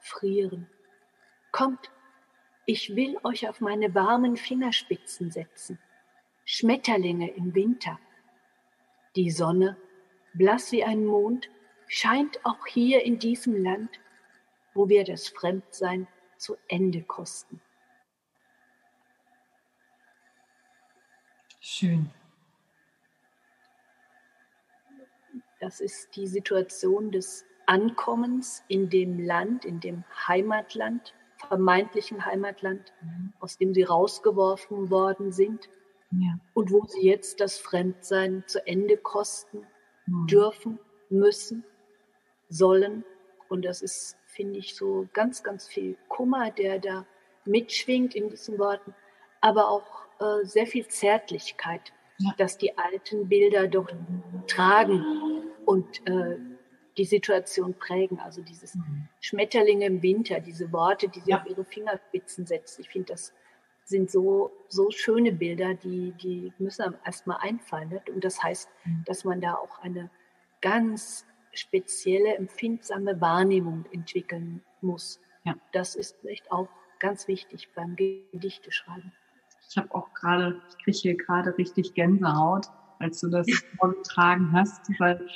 frieren 0.00 0.68
Kommt, 1.60 1.90
ich 2.64 2.96
will 2.96 3.18
euch 3.22 3.46
auf 3.46 3.60
meine 3.60 3.94
warmen 3.94 4.38
Fingerspitzen 4.38 5.30
setzen. 5.30 5.78
Schmetterlinge 6.46 7.30
im 7.32 7.54
Winter. 7.54 8.00
Die 9.14 9.30
Sonne, 9.30 9.76
blass 10.32 10.72
wie 10.72 10.82
ein 10.84 11.04
Mond, 11.04 11.50
scheint 11.86 12.42
auch 12.46 12.66
hier 12.66 13.04
in 13.04 13.18
diesem 13.18 13.62
Land, 13.62 14.00
wo 14.72 14.88
wir 14.88 15.04
das 15.04 15.28
Fremdsein 15.28 16.08
zu 16.38 16.56
Ende 16.66 17.02
kosten. 17.02 17.60
Schön. 21.60 22.10
Das 25.60 25.82
ist 25.82 26.16
die 26.16 26.26
Situation 26.26 27.10
des 27.10 27.44
Ankommens 27.66 28.64
in 28.68 28.88
dem 28.88 29.18
Land, 29.18 29.66
in 29.66 29.80
dem 29.80 30.04
Heimatland, 30.26 31.12
vermeintlichen 31.48 32.24
Heimatland, 32.24 32.92
mhm. 33.02 33.32
aus 33.40 33.58
dem 33.58 33.74
sie 33.74 33.82
rausgeworfen 33.82 34.90
worden 34.90 35.32
sind 35.32 35.68
ja. 36.10 36.38
und 36.54 36.70
wo 36.70 36.84
sie 36.86 37.02
jetzt 37.06 37.40
das 37.40 37.58
Fremdsein 37.58 38.44
zu 38.46 38.66
Ende 38.66 38.96
kosten 38.96 39.66
mhm. 40.06 40.26
dürfen, 40.26 40.78
müssen, 41.08 41.64
sollen. 42.48 43.04
Und 43.48 43.64
das 43.64 43.82
ist, 43.82 44.16
finde 44.26 44.58
ich, 44.58 44.74
so 44.74 45.08
ganz, 45.12 45.42
ganz 45.42 45.66
viel 45.66 45.96
Kummer, 46.08 46.50
der 46.50 46.78
da 46.78 47.06
mitschwingt 47.44 48.14
in 48.14 48.28
diesen 48.28 48.58
Worten, 48.58 48.94
aber 49.40 49.68
auch 49.68 50.06
äh, 50.20 50.44
sehr 50.44 50.66
viel 50.66 50.86
Zärtlichkeit, 50.86 51.92
ja. 52.18 52.32
dass 52.36 52.58
die 52.58 52.76
alten 52.76 53.28
Bilder 53.28 53.66
doch 53.66 53.88
tragen 54.46 55.04
und 55.64 56.06
äh, 56.06 56.36
die 57.00 57.06
Situation 57.06 57.72
prägen. 57.72 58.20
Also 58.20 58.42
dieses 58.42 58.74
mhm. 58.74 59.08
Schmetterlinge 59.20 59.86
im 59.86 60.02
Winter, 60.02 60.38
diese 60.38 60.70
Worte, 60.70 61.08
die 61.08 61.20
sie 61.20 61.30
ja. 61.30 61.40
auf 61.40 61.46
ihre 61.48 61.64
Fingerspitzen 61.64 62.44
setzt. 62.44 62.78
Ich 62.78 62.90
finde, 62.90 63.14
das 63.14 63.32
sind 63.84 64.10
so, 64.10 64.52
so 64.68 64.90
schöne 64.90 65.32
Bilder, 65.32 65.72
die, 65.72 66.12
die 66.12 66.52
müssen 66.58 66.82
einem 66.82 66.96
erstmal 67.06 67.38
einfallen. 67.40 67.88
Nicht? 67.88 68.10
Und 68.10 68.22
das 68.22 68.42
heißt, 68.42 68.68
mhm. 68.84 69.02
dass 69.06 69.24
man 69.24 69.40
da 69.40 69.54
auch 69.54 69.78
eine 69.78 70.10
ganz 70.60 71.24
spezielle, 71.54 72.34
empfindsame 72.36 73.18
Wahrnehmung 73.18 73.86
entwickeln 73.92 74.62
muss. 74.82 75.20
Ja. 75.44 75.54
Das 75.72 75.94
ist 75.94 76.18
vielleicht 76.20 76.52
auch 76.52 76.68
ganz 76.98 77.28
wichtig 77.28 77.70
beim 77.74 77.96
Gedichteschreiben. 77.96 79.10
Ich 79.70 79.78
habe 79.78 79.94
auch 79.94 80.12
gerade, 80.12 80.60
ich 80.68 80.84
kriege 80.84 80.98
hier 80.98 81.16
gerade 81.16 81.56
richtig 81.56 81.94
Gänsehaut, 81.94 82.66
als 82.98 83.20
du 83.20 83.28
das 83.30 83.46
vorgetragen 83.78 84.52
hast, 84.52 84.82
weil 84.98 85.26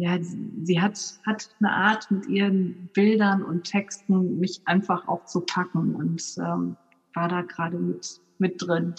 ja, 0.00 0.16
sie 0.20 0.80
hat, 0.80 0.98
hat 1.26 1.54
eine 1.60 1.70
Art 1.70 2.10
mit 2.10 2.26
ihren 2.26 2.88
Bildern 2.94 3.42
und 3.42 3.64
Texten 3.64 4.38
mich 4.38 4.62
einfach 4.64 5.06
auch 5.08 5.26
zu 5.26 5.42
packen 5.42 5.94
und 5.94 6.22
ähm, 6.38 6.78
war 7.14 7.28
da 7.28 7.42
gerade 7.42 7.76
mit, 7.76 8.18
mit 8.38 8.54
drin. 8.62 8.94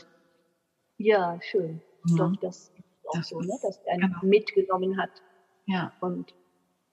Ja, 0.98 1.40
schön. 1.42 1.82
Ja. 2.06 2.18
Doch, 2.18 2.36
das 2.40 2.70
ist 2.70 2.86
auch 3.08 3.16
das 3.16 3.30
so, 3.30 3.40
ne? 3.40 3.54
dass 3.64 3.80
er 3.86 3.98
genau. 3.98 4.20
mitgenommen 4.22 5.02
hat. 5.02 5.10
Ja. 5.66 5.92
Und 6.02 6.36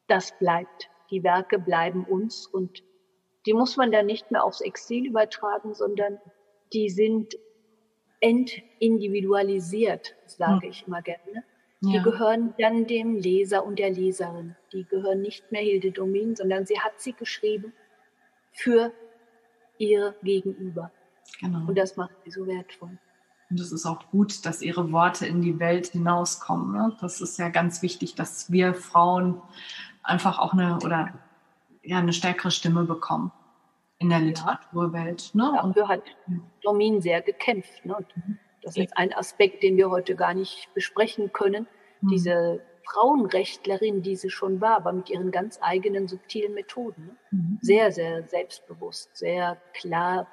das 0.07 0.33
bleibt. 0.38 0.88
Die 1.11 1.23
Werke 1.23 1.59
bleiben 1.59 2.05
uns 2.05 2.47
und 2.47 2.83
die 3.44 3.53
muss 3.53 3.77
man 3.77 3.92
dann 3.92 4.07
nicht 4.07 4.31
mehr 4.31 4.42
aufs 4.42 4.62
Exil 4.62 5.07
übertragen, 5.07 5.75
sondern 5.75 6.18
die 6.73 6.88
sind 6.88 7.35
entindividualisiert, 8.21 10.14
sage 10.25 10.64
ja. 10.64 10.71
ich 10.71 10.87
immer 10.87 11.03
gerne. 11.03 11.44
Die 11.81 11.95
ja. 11.95 12.03
gehören 12.03 12.55
dann 12.59 12.87
dem 12.87 13.14
Leser 13.14 13.64
und 13.64 13.79
der 13.79 13.91
Leserin. 13.91 14.57
Die 14.73 14.85
gehören 14.85 15.21
nicht 15.21 15.53
mehr 15.53 15.62
Hilde 15.62 15.93
Domin, 15.93 16.35
sondern 16.35 16.67
sie 16.67 16.81
hat 16.81 17.01
sie 17.01 17.12
geschrieben 17.12 17.73
für 18.53 18.93
ihr 19.79 20.14
Gegenüber. 20.23 20.91
Genau. 21.41 21.69
Und 21.69 21.79
das 21.79 21.97
macht 21.97 22.14
sie 22.25 22.33
so 22.33 22.47
wertvoll. 22.47 22.99
Und 23.51 23.61
es 23.61 23.73
ist 23.73 23.87
auch 23.87 24.11
gut, 24.11 24.45
dass 24.45 24.61
ihre 24.61 24.93
Worte 24.93 25.27
in 25.27 25.41
die 25.41 25.59
Welt 25.59 25.88
hinauskommen. 25.88 26.73
Ne? 26.73 26.97
Das 27.01 27.21
ist 27.21 27.38
ja 27.38 27.49
ganz 27.49 27.81
wichtig, 27.81 28.14
dass 28.14 28.51
wir 28.51 28.75
Frauen 28.75 29.41
einfach 30.03 30.38
auch 30.38 30.53
eine 30.53 30.79
oder 30.85 31.14
ja 31.83 31.99
eine 31.99 32.12
stärkere 32.12 32.51
Stimme 32.51 32.85
bekommen 32.85 33.33
in 33.99 34.11
der 34.11 34.21
Literaturwelt. 34.21 35.35
Ne? 35.35 35.53
Dafür 35.55 35.88
hat 35.88 36.03
Domin 36.62 37.01
sehr 37.01 37.23
gekämpft. 37.23 37.85
Ne? 37.87 37.97
Und 37.97 38.07
das 38.62 38.77
ist 38.77 38.97
ein 38.97 39.12
Aspekt, 39.12 39.62
den 39.62 39.77
wir 39.77 39.90
heute 39.90 40.16
gar 40.16 40.35
nicht 40.35 40.73
besprechen 40.75 41.33
können. 41.33 41.66
Mhm. 42.01 42.09
Diese 42.09 42.62
Frauenrechtlerin, 42.85 44.03
die 44.03 44.16
sie 44.16 44.31
schon 44.31 44.61
war, 44.61 44.77
aber 44.77 44.92
mit 44.92 45.11
ihren 45.11 45.31
ganz 45.31 45.59
eigenen 45.61 46.09
subtilen 46.09 46.55
Methoden. 46.55 47.18
Mhm. 47.31 47.59
Sehr, 47.61 47.92
sehr 47.92 48.27
selbstbewusst, 48.27 49.16
sehr 49.16 49.61
klar 49.75 50.27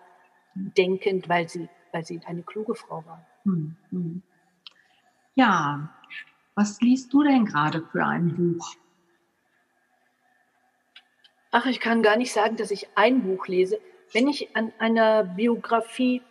denkend, 0.56 1.28
weil 1.28 1.50
sie, 1.50 1.70
weil 1.92 2.06
sie 2.06 2.22
eine 2.26 2.44
kluge 2.44 2.76
Frau 2.76 3.06
war. 3.06 3.26
Mhm. 3.44 4.22
Ja, 5.36 5.90
was 6.56 6.80
liest 6.82 7.12
du 7.14 7.24
denn 7.24 7.46
gerade 7.46 7.82
für 7.92 8.06
ein 8.06 8.36
Buch? 8.36 8.76
Ach, 11.52 11.66
ich 11.66 11.80
kann 11.80 12.02
gar 12.02 12.18
nicht 12.18 12.34
sagen, 12.34 12.56
dass 12.56 12.72
ich 12.72 12.88
ein 12.96 13.24
Buch 13.24 13.48
lese. 13.48 13.80
Wenn 14.14 14.28
ich 14.28 14.56
an 14.56 14.72
einer 14.80 15.24
Biografie 15.24 16.22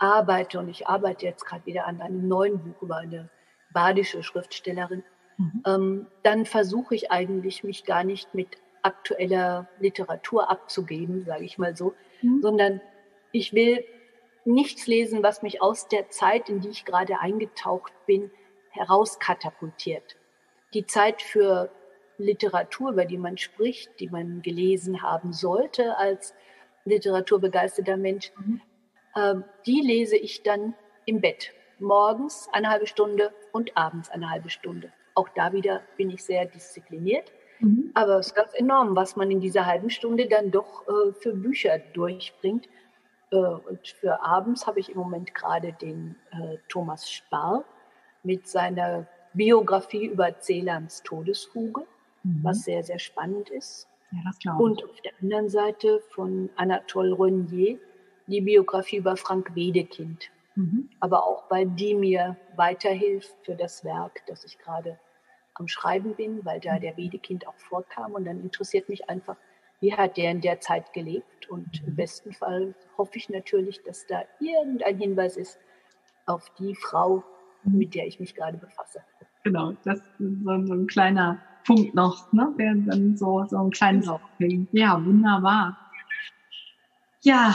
arbeite, 0.00 0.58
und 0.58 0.68
ich 0.68 0.88
arbeite 0.88 1.26
jetzt 1.26 1.44
gerade 1.44 1.64
wieder 1.66 1.86
an 1.86 2.00
einem 2.00 2.26
neuen 2.26 2.58
Buch 2.58 2.82
über 2.82 2.96
eine 2.96 3.28
badische 3.72 4.22
Schriftstellerin, 4.22 5.04
mhm. 5.36 5.62
ähm, 5.66 6.06
dann 6.22 6.46
versuche 6.46 6.94
ich 6.94 7.10
eigentlich, 7.12 7.62
mich 7.62 7.84
gar 7.84 8.02
nicht 8.02 8.34
mit 8.34 8.48
aktueller 8.82 9.68
Literatur 9.78 10.50
abzugeben, 10.50 11.24
sage 11.24 11.44
ich 11.44 11.58
mal 11.58 11.76
so, 11.76 11.94
mhm. 12.22 12.40
sondern 12.42 12.80
ich 13.30 13.52
will 13.52 13.84
nichts 14.44 14.86
lesen, 14.86 15.22
was 15.22 15.42
mich 15.42 15.62
aus 15.62 15.86
der 15.88 16.08
Zeit, 16.08 16.48
in 16.48 16.60
die 16.60 16.70
ich 16.70 16.84
gerade 16.84 17.20
eingetaucht 17.20 17.92
bin, 18.06 18.30
herauskatapultiert. 18.70 20.16
Die 20.72 20.86
Zeit 20.86 21.20
für 21.20 21.70
Literatur, 22.16 22.92
über 22.92 23.04
die 23.04 23.18
man 23.18 23.38
spricht, 23.38 24.00
die 24.00 24.08
man 24.08 24.42
gelesen 24.42 25.02
haben 25.02 25.32
sollte 25.32 25.96
als 25.98 26.34
literaturbegeisterter 26.84 27.96
Mensch, 27.96 28.32
mhm. 28.38 28.60
Äh, 29.14 29.34
die 29.66 29.80
lese 29.80 30.16
ich 30.16 30.42
dann 30.42 30.74
im 31.06 31.20
Bett. 31.20 31.52
Morgens 31.78 32.48
eine 32.52 32.68
halbe 32.68 32.86
Stunde 32.86 33.32
und 33.52 33.76
abends 33.76 34.10
eine 34.10 34.30
halbe 34.30 34.50
Stunde. 34.50 34.92
Auch 35.14 35.28
da 35.30 35.52
wieder 35.52 35.82
bin 35.96 36.10
ich 36.10 36.22
sehr 36.22 36.44
diszipliniert. 36.44 37.32
Mhm. 37.60 37.90
Aber 37.94 38.18
es 38.18 38.28
ist 38.28 38.34
ganz 38.34 38.52
enorm, 38.54 38.96
was 38.96 39.16
man 39.16 39.30
in 39.30 39.40
dieser 39.40 39.66
halben 39.66 39.90
Stunde 39.90 40.26
dann 40.26 40.50
doch 40.50 40.86
äh, 40.88 41.12
für 41.12 41.34
Bücher 41.34 41.78
durchbringt. 41.78 42.68
Äh, 43.30 43.36
und 43.36 43.86
für 43.86 44.22
abends 44.22 44.66
habe 44.66 44.80
ich 44.80 44.90
im 44.90 44.98
Moment 44.98 45.34
gerade 45.34 45.72
den 45.72 46.16
äh, 46.32 46.58
Thomas 46.68 47.10
Spar 47.10 47.64
mit 48.22 48.46
seiner 48.46 49.06
Biografie 49.32 50.06
über 50.06 50.38
Celans 50.40 51.02
Todesfuge 51.02 51.86
mhm. 52.22 52.40
was 52.42 52.62
sehr, 52.62 52.82
sehr 52.82 52.98
spannend 52.98 53.50
ist. 53.50 53.88
Ja, 54.12 54.18
das 54.24 54.38
glaube 54.38 54.58
ich. 54.58 54.64
Und 54.64 54.84
auf 54.84 55.00
der 55.02 55.12
anderen 55.20 55.48
Seite 55.48 56.00
von 56.10 56.50
Anatole 56.56 57.18
Renier 57.18 57.78
die 58.30 58.40
Biografie 58.40 58.96
über 58.96 59.16
Frank 59.16 59.54
Wedekind. 59.54 60.30
Mhm. 60.54 60.88
Aber 61.00 61.24
auch 61.24 61.50
weil 61.50 61.66
die 61.66 61.94
mir 61.94 62.36
weiterhilft 62.56 63.34
für 63.42 63.54
das 63.54 63.84
Werk, 63.84 64.22
das 64.26 64.44
ich 64.44 64.58
gerade 64.58 64.98
am 65.54 65.68
Schreiben 65.68 66.14
bin, 66.14 66.44
weil 66.44 66.60
da 66.60 66.74
mhm. 66.74 66.80
der 66.80 66.96
Wedekind 66.96 67.46
auch 67.46 67.56
vorkam. 67.56 68.12
Und 68.12 68.24
dann 68.24 68.40
interessiert 68.40 68.88
mich 68.88 69.08
einfach, 69.08 69.36
wie 69.80 69.94
hat 69.94 70.16
der 70.16 70.30
in 70.30 70.40
der 70.40 70.60
Zeit 70.60 70.92
gelebt. 70.92 71.48
Und 71.48 71.82
im 71.84 71.92
mhm. 71.92 71.96
besten 71.96 72.32
Fall 72.32 72.74
hoffe 72.96 73.12
ich 73.16 73.28
natürlich, 73.28 73.82
dass 73.82 74.06
da 74.06 74.22
irgendein 74.40 74.98
Hinweis 74.98 75.36
ist 75.36 75.58
auf 76.26 76.50
die 76.58 76.74
Frau, 76.74 77.22
mhm. 77.64 77.78
mit 77.78 77.94
der 77.94 78.06
ich 78.06 78.20
mich 78.20 78.34
gerade 78.34 78.58
befasse. 78.58 79.00
Genau, 79.44 79.72
das 79.84 79.98
ist 79.98 80.18
so, 80.18 80.50
ein 80.50 80.86
kleiner 80.86 81.40
Punkt 81.64 81.94
noch, 81.94 82.30
ne? 82.32 82.52
Wäre 82.56 82.76
dann 82.76 83.16
so, 83.16 83.44
so 83.46 83.58
ein 83.58 83.70
kleines 83.70 84.08
Aufklingen. 84.08 84.68
Ja, 84.72 85.02
wunderbar. 85.04 85.76
Ja, 87.22 87.54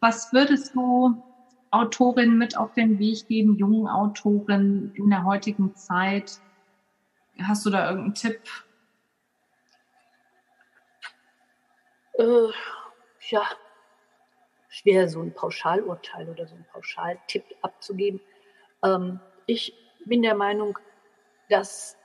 was 0.00 0.32
würdest 0.32 0.74
du 0.74 1.22
Autorinnen 1.70 2.38
mit 2.38 2.56
auf 2.56 2.72
den 2.74 2.98
Weg 2.98 3.26
geben, 3.26 3.56
jungen 3.56 3.88
Autorinnen 3.88 4.94
in 4.94 5.10
der 5.10 5.24
heutigen 5.24 5.74
Zeit? 5.74 6.40
Hast 7.42 7.66
du 7.66 7.70
da 7.70 7.90
irgendeinen 7.90 8.14
Tipp? 8.14 8.40
Äh, 12.16 12.48
ja, 13.30 13.42
schwer 14.68 15.08
so 15.08 15.20
ein 15.20 15.34
Pauschalurteil 15.34 16.28
oder 16.28 16.46
so 16.46 16.54
ein 16.54 16.64
Pauschaltipp 16.72 17.44
abzugeben. 17.62 18.20
Ähm, 18.84 19.18
ich 19.46 19.74
bin 20.04 20.22
der 20.22 20.36
Meinung, 20.36 20.78
dass 21.48 21.96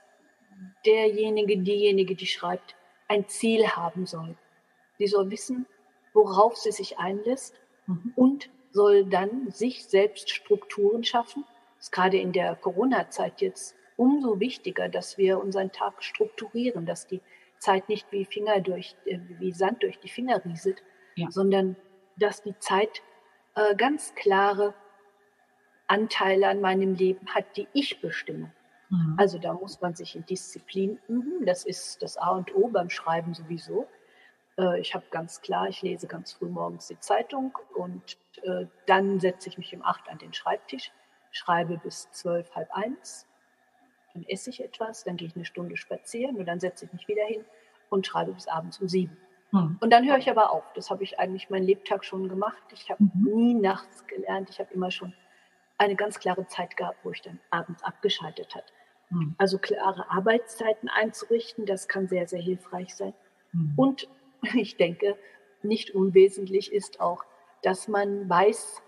derjenige, 0.84 1.58
diejenige, 1.58 2.16
die 2.16 2.26
schreibt, 2.26 2.74
ein 3.06 3.28
Ziel 3.28 3.68
haben 3.68 4.06
soll. 4.06 4.36
Sie 4.98 5.06
soll 5.06 5.30
wissen, 5.30 5.66
worauf 6.12 6.56
sie 6.56 6.72
sich 6.72 6.98
einlässt 6.98 7.54
mhm. 7.86 8.12
und 8.16 8.50
soll 8.72 9.04
dann 9.04 9.50
sich 9.50 9.86
selbst 9.86 10.30
Strukturen 10.30 11.04
schaffen. 11.04 11.44
Das 11.76 11.86
ist 11.86 11.92
gerade 11.92 12.18
in 12.18 12.32
der 12.32 12.54
Corona-Zeit 12.56 13.40
jetzt 13.40 13.74
umso 13.96 14.40
wichtiger, 14.40 14.88
dass 14.88 15.18
wir 15.18 15.40
unseren 15.40 15.72
Tag 15.72 16.02
strukturieren, 16.02 16.86
dass 16.86 17.06
die 17.06 17.20
Zeit 17.58 17.88
nicht 17.88 18.10
wie 18.12 18.24
Finger 18.24 18.60
durch, 18.60 18.96
äh, 19.04 19.18
wie 19.38 19.52
Sand 19.52 19.82
durch 19.82 19.98
die 19.98 20.08
Finger 20.08 20.42
rieselt, 20.44 20.82
ja. 21.16 21.30
sondern 21.30 21.76
dass 22.16 22.42
die 22.42 22.58
Zeit 22.58 23.02
äh, 23.54 23.74
ganz 23.76 24.14
klare 24.14 24.74
Anteile 25.86 26.48
an 26.48 26.60
meinem 26.60 26.94
Leben 26.94 27.26
hat, 27.34 27.56
die 27.56 27.68
ich 27.72 28.00
bestimme. 28.00 28.52
Mhm. 28.88 29.14
Also 29.18 29.38
da 29.38 29.52
muss 29.52 29.80
man 29.80 29.94
sich 29.94 30.16
in 30.16 30.24
Disziplin 30.24 30.98
üben. 31.08 31.44
Das 31.44 31.64
ist 31.64 32.02
das 32.02 32.16
A 32.16 32.30
und 32.30 32.54
O 32.54 32.68
beim 32.68 32.90
Schreiben 32.90 33.34
sowieso. 33.34 33.86
Äh, 34.60 34.80
ich 34.80 34.94
habe 34.94 35.04
ganz 35.10 35.40
klar, 35.40 35.68
ich 35.68 35.82
lese 35.82 36.06
ganz 36.06 36.32
früh 36.32 36.48
morgens 36.48 36.88
die 36.88 37.00
Zeitung 37.00 37.56
und 37.74 38.18
äh, 38.42 38.66
dann 38.86 39.18
setze 39.20 39.48
ich 39.48 39.58
mich 39.58 39.74
um 39.74 39.82
acht 39.82 40.08
an 40.08 40.18
den 40.18 40.32
Schreibtisch, 40.32 40.92
schreibe 41.30 41.78
bis 41.78 42.10
zwölf, 42.10 42.54
halb 42.54 42.70
eins, 42.72 43.26
dann 44.14 44.24
esse 44.24 44.50
ich 44.50 44.62
etwas, 44.62 45.04
dann 45.04 45.16
gehe 45.16 45.28
ich 45.28 45.36
eine 45.36 45.44
Stunde 45.44 45.76
spazieren 45.76 46.36
und 46.36 46.46
dann 46.46 46.60
setze 46.60 46.84
ich 46.84 46.92
mich 46.92 47.08
wieder 47.08 47.24
hin 47.24 47.44
und 47.88 48.06
schreibe 48.06 48.32
bis 48.32 48.48
abends 48.48 48.78
um 48.80 48.88
sieben. 48.88 49.16
Mhm. 49.52 49.78
Und 49.80 49.90
dann 49.90 50.06
höre 50.06 50.18
ich 50.18 50.30
aber 50.30 50.50
auf. 50.50 50.64
Das 50.74 50.90
habe 50.90 51.02
ich 51.02 51.18
eigentlich 51.18 51.50
meinen 51.50 51.64
Lebtag 51.64 52.04
schon 52.04 52.28
gemacht. 52.28 52.62
Ich 52.72 52.90
habe 52.90 53.02
mhm. 53.02 53.34
nie 53.34 53.54
nachts 53.54 54.06
gelernt. 54.06 54.50
Ich 54.50 54.60
habe 54.60 54.72
immer 54.74 54.90
schon 54.90 55.12
eine 55.78 55.96
ganz 55.96 56.18
klare 56.18 56.46
Zeit 56.46 56.76
gehabt, 56.76 56.98
wo 57.04 57.10
ich 57.10 57.22
dann 57.22 57.40
abends 57.50 57.82
abgeschaltet 57.82 58.54
habe. 58.54 58.66
Mhm. 59.10 59.34
Also 59.38 59.58
klare 59.58 60.08
Arbeitszeiten 60.10 60.88
einzurichten, 60.88 61.66
das 61.66 61.88
kann 61.88 62.06
sehr, 62.06 62.28
sehr 62.28 62.40
hilfreich 62.40 62.94
sein. 62.94 63.14
Mhm. 63.52 63.72
Und 63.76 64.08
ich 64.54 64.76
denke, 64.76 65.16
nicht 65.62 65.90
unwesentlich 65.90 66.72
ist 66.72 67.00
auch, 67.00 67.24
dass 67.62 67.88
man 67.88 68.28
weiß, 68.28 68.82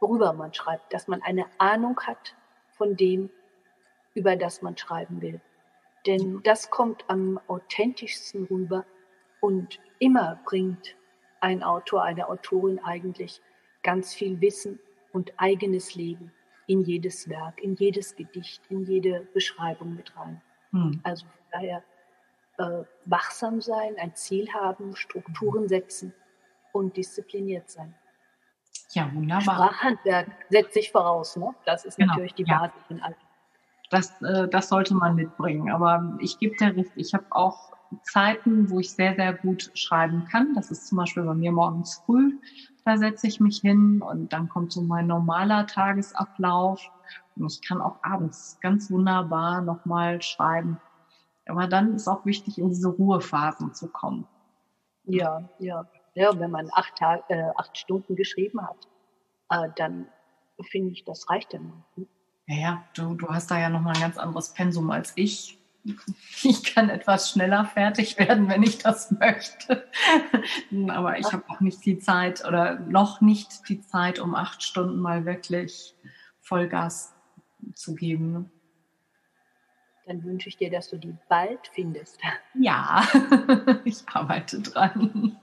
worüber 0.00 0.32
man 0.32 0.52
schreibt, 0.52 0.92
dass 0.92 1.06
man 1.08 1.22
eine 1.22 1.46
Ahnung 1.58 2.00
hat 2.00 2.34
von 2.70 2.96
dem, 2.96 3.30
über 4.14 4.36
das 4.36 4.62
man 4.62 4.76
schreiben 4.76 5.22
will. 5.22 5.40
Denn 6.06 6.40
das 6.42 6.70
kommt 6.70 7.04
am 7.08 7.40
authentischsten 7.46 8.44
rüber 8.46 8.84
und 9.40 9.78
immer 10.00 10.40
bringt 10.44 10.96
ein 11.40 11.62
Autor, 11.62 12.02
eine 12.02 12.28
Autorin 12.28 12.80
eigentlich 12.80 13.40
ganz 13.82 14.12
viel 14.14 14.40
Wissen 14.40 14.80
und 15.12 15.32
eigenes 15.36 15.94
Leben 15.94 16.32
in 16.66 16.82
jedes 16.82 17.28
Werk, 17.28 17.62
in 17.62 17.74
jedes 17.74 18.16
Gedicht, 18.16 18.62
in 18.68 18.84
jede 18.84 19.26
Beschreibung 19.32 19.94
mit 19.94 20.16
rein. 20.16 20.40
Hm. 20.70 21.00
Also 21.02 21.26
daher 21.50 21.82
äh, 22.58 22.84
wachsam 23.06 23.60
sein, 23.60 23.96
ein 23.98 24.14
Ziel 24.14 24.48
haben, 24.52 24.96
Strukturen 24.96 25.68
setzen 25.68 26.14
und 26.72 26.96
diszipliniert 26.96 27.70
sein. 27.70 27.94
Ja, 28.92 29.10
wunderbar. 29.14 29.42
Sprachhandwerk 29.42 30.28
setzt 30.50 30.74
sich 30.74 30.92
voraus, 30.92 31.36
ne? 31.36 31.54
Das 31.64 31.84
ist 31.84 31.96
genau. 31.96 32.12
natürlich 32.12 32.34
die 32.34 32.44
ja. 32.44 32.58
Basis 32.58 32.82
in 32.88 33.02
allem. 33.02 33.14
Das, 33.90 34.22
äh, 34.22 34.48
das 34.48 34.68
sollte 34.68 34.94
man 34.94 35.14
mitbringen. 35.14 35.70
Aber 35.70 36.16
ich 36.20 36.38
gebe 36.38 36.56
dir 36.56 36.76
recht, 36.76 36.92
ich 36.96 37.14
habe 37.14 37.26
auch 37.30 37.72
Zeiten, 38.02 38.70
wo 38.70 38.80
ich 38.80 38.92
sehr, 38.92 39.14
sehr 39.14 39.34
gut 39.34 39.70
schreiben 39.74 40.26
kann. 40.30 40.54
Das 40.54 40.70
ist 40.70 40.88
zum 40.88 40.98
Beispiel 40.98 41.24
bei 41.24 41.34
mir 41.34 41.52
morgens 41.52 42.02
früh. 42.06 42.38
Da 42.84 42.96
setze 42.96 43.26
ich 43.26 43.38
mich 43.38 43.60
hin 43.60 44.02
und 44.02 44.32
dann 44.32 44.48
kommt 44.48 44.72
so 44.72 44.82
mein 44.82 45.06
normaler 45.06 45.66
Tagesablauf. 45.66 46.82
Und 47.36 47.52
ich 47.52 47.66
kann 47.66 47.80
auch 47.80 47.96
abends 48.02 48.58
ganz 48.60 48.90
wunderbar 48.90 49.60
nochmal 49.62 50.20
schreiben. 50.22 50.80
Aber 51.46 51.66
dann 51.66 51.96
ist 51.96 52.08
auch 52.08 52.24
wichtig, 52.24 52.58
in 52.58 52.68
diese 52.68 52.88
Ruhephasen 52.88 53.74
zu 53.74 53.88
kommen. 53.88 54.26
Ja, 55.04 55.48
ja. 55.58 55.86
Ja, 56.14 56.38
wenn 56.38 56.50
man 56.50 56.68
acht, 56.74 56.96
Tag, 56.96 57.24
äh, 57.28 57.50
acht 57.56 57.76
Stunden 57.78 58.16
geschrieben 58.16 58.60
hat, 58.60 58.86
äh, 59.48 59.70
dann 59.76 60.08
finde 60.70 60.92
ich, 60.92 61.04
das 61.04 61.28
reicht 61.30 61.54
dann. 61.54 61.84
Ja, 62.46 62.56
ja, 62.56 62.84
du, 62.94 63.14
du 63.14 63.28
hast 63.28 63.50
da 63.50 63.58
ja 63.58 63.70
nochmal 63.70 63.94
ein 63.94 64.02
ganz 64.02 64.18
anderes 64.18 64.52
Pensum 64.52 64.90
als 64.90 65.12
ich. 65.16 65.58
Ich 66.44 66.62
kann 66.62 66.90
etwas 66.90 67.30
schneller 67.30 67.64
fertig 67.64 68.18
werden, 68.18 68.48
wenn 68.48 68.62
ich 68.62 68.78
das 68.78 69.10
möchte. 69.10 69.88
Aber 70.88 71.18
ich 71.18 71.32
habe 71.32 71.44
auch 71.48 71.60
nicht 71.60 71.84
die 71.84 71.98
Zeit 71.98 72.44
oder 72.44 72.78
noch 72.78 73.20
nicht 73.20 73.68
die 73.68 73.80
Zeit, 73.80 74.20
um 74.20 74.34
acht 74.34 74.62
Stunden 74.62 75.00
mal 75.00 75.24
wirklich 75.24 75.96
Vollgas 76.40 77.14
zu 77.74 77.94
geben. 77.94 78.50
Dann 80.06 80.24
wünsche 80.24 80.48
ich 80.48 80.56
dir, 80.56 80.70
dass 80.70 80.90
du 80.90 80.96
die 80.96 81.14
bald 81.28 81.60
findest. 81.72 82.20
Ja, 82.54 83.06
ich 83.84 84.02
arbeite 84.12 84.60
dran. 84.60 85.36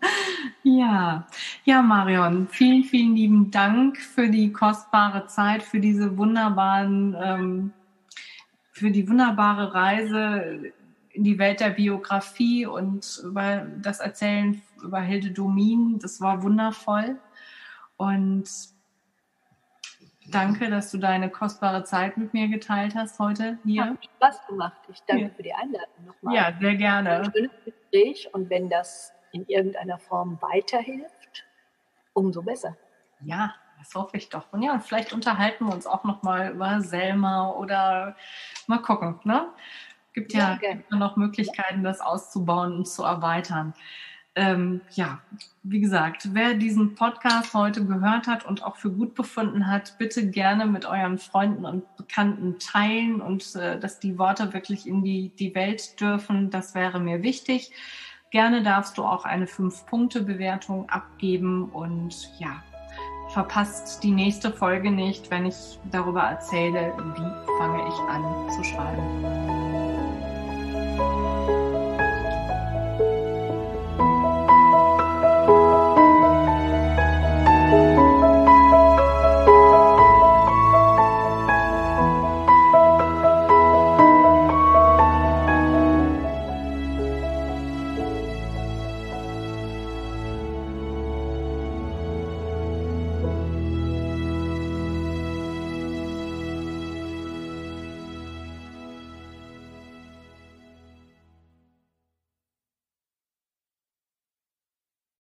Ja, 0.63 1.27
ja, 1.63 1.81
Marion, 1.81 2.47
vielen, 2.47 2.83
vielen 2.83 3.15
lieben 3.15 3.51
Dank 3.51 3.97
für 3.97 4.29
die 4.29 4.51
kostbare 4.51 5.27
Zeit, 5.27 5.63
für 5.63 5.79
diese 5.79 6.17
wunderbaren 6.17 7.15
ähm, 7.21 7.73
für 8.79 8.91
die 8.91 9.07
wunderbare 9.09 9.73
Reise 9.73 10.71
in 11.11 11.23
die 11.23 11.37
Welt 11.37 11.59
der 11.59 11.71
Biografie 11.71 12.65
und 12.65 13.21
über 13.23 13.67
das 13.81 13.99
Erzählen 13.99 14.61
über 14.81 15.01
Hilde 15.01 15.31
Domin. 15.31 15.99
Das 15.99 16.21
war 16.21 16.43
wundervoll. 16.43 17.17
Und 17.97 18.49
danke, 20.31 20.69
dass 20.69 20.91
du 20.91 20.97
deine 20.97 21.29
kostbare 21.29 21.83
Zeit 21.83 22.17
mit 22.17 22.33
mir 22.33 22.47
geteilt 22.47 22.95
hast 22.95 23.19
heute 23.19 23.57
hier. 23.65 23.85
Hat 23.85 24.05
Spaß 24.17 24.47
gemacht. 24.47 24.77
Ich 24.91 25.01
danke 25.07 25.23
ja. 25.23 25.29
für 25.29 25.43
die 25.43 25.53
Einladung 25.53 26.05
nochmal. 26.05 26.35
Ja, 26.35 26.53
sehr 26.59 26.75
gerne. 26.75 27.09
Ein 27.19 27.31
schönes 27.31 27.51
Gespräch 27.65 28.29
und 28.33 28.49
wenn 28.49 28.69
das 28.69 29.13
in 29.31 29.45
irgendeiner 29.47 29.99
Form 29.99 30.39
weiterhilft, 30.41 31.45
umso 32.13 32.41
besser. 32.41 32.75
Ja, 33.21 33.55
das 33.77 33.93
hoffe 33.95 34.17
ich 34.17 34.29
doch. 34.29 34.51
Und 34.51 34.63
ja, 34.63 34.79
vielleicht 34.79 35.13
unterhalten 35.13 35.65
wir 35.65 35.73
uns 35.73 35.87
auch 35.87 36.03
noch 36.03 36.23
mal 36.23 36.51
über 36.51 36.81
Selma 36.81 37.51
oder 37.51 38.15
mal 38.67 38.81
gucken. 38.81 39.19
Ne? 39.23 39.47
Gibt 40.13 40.33
ja, 40.33 40.59
ja 40.61 40.97
noch 40.97 41.15
Möglichkeiten, 41.15 41.83
das 41.83 42.01
auszubauen 42.01 42.73
und 42.75 42.87
zu 42.87 43.03
erweitern. 43.03 43.73
Ähm, 44.39 44.80
ja, 44.91 45.19
wie 45.63 45.82
gesagt, 45.82 46.30
wer 46.32 46.54
diesen 46.54 46.95
Podcast 46.95 47.54
heute 47.54 47.84
gehört 47.86 48.25
hat 48.25 48.45
und 48.45 48.63
auch 48.63 48.78
für 48.78 48.89
gut 48.89 49.13
befunden 49.13 49.67
hat, 49.67 49.97
bitte 49.97 50.30
gerne 50.30 50.65
mit 50.65 50.86
euren 50.86 51.17
Freunden 51.17 51.65
und 51.65 51.84
Bekannten 51.97 52.58
teilen 52.58 53.19
und 53.19 53.54
äh, 53.58 53.78
dass 53.78 53.99
die 53.99 54.17
Worte 54.17 54.54
wirklich 54.54 54.88
in 54.88 55.04
die, 55.04 55.34
die 55.38 55.54
Welt 55.56 55.99
dürfen. 55.99 56.52
Das 56.52 56.73
wäre 56.73 57.02
mir 57.02 57.21
wichtig. 57.21 57.73
Gerne 58.32 58.63
darfst 58.63 58.97
du 58.97 59.04
auch 59.04 59.25
eine 59.25 59.45
Fünf-Punkte-Bewertung 59.45 60.87
abgeben 60.90 61.65
und 61.73 62.31
ja, 62.40 62.63
verpasst 63.33 64.02
die 64.04 64.12
nächste 64.12 64.54
Folge 64.54 64.90
nicht, 64.90 65.29
wenn 65.31 65.48
ich 65.48 65.79
darüber 65.92 66.21
erzähle, 66.21 66.94
wie 66.96 67.58
fange 67.58 67.85
ich 67.90 68.00
an 68.08 68.50
zu 68.52 68.63
schreiben. 68.63 69.60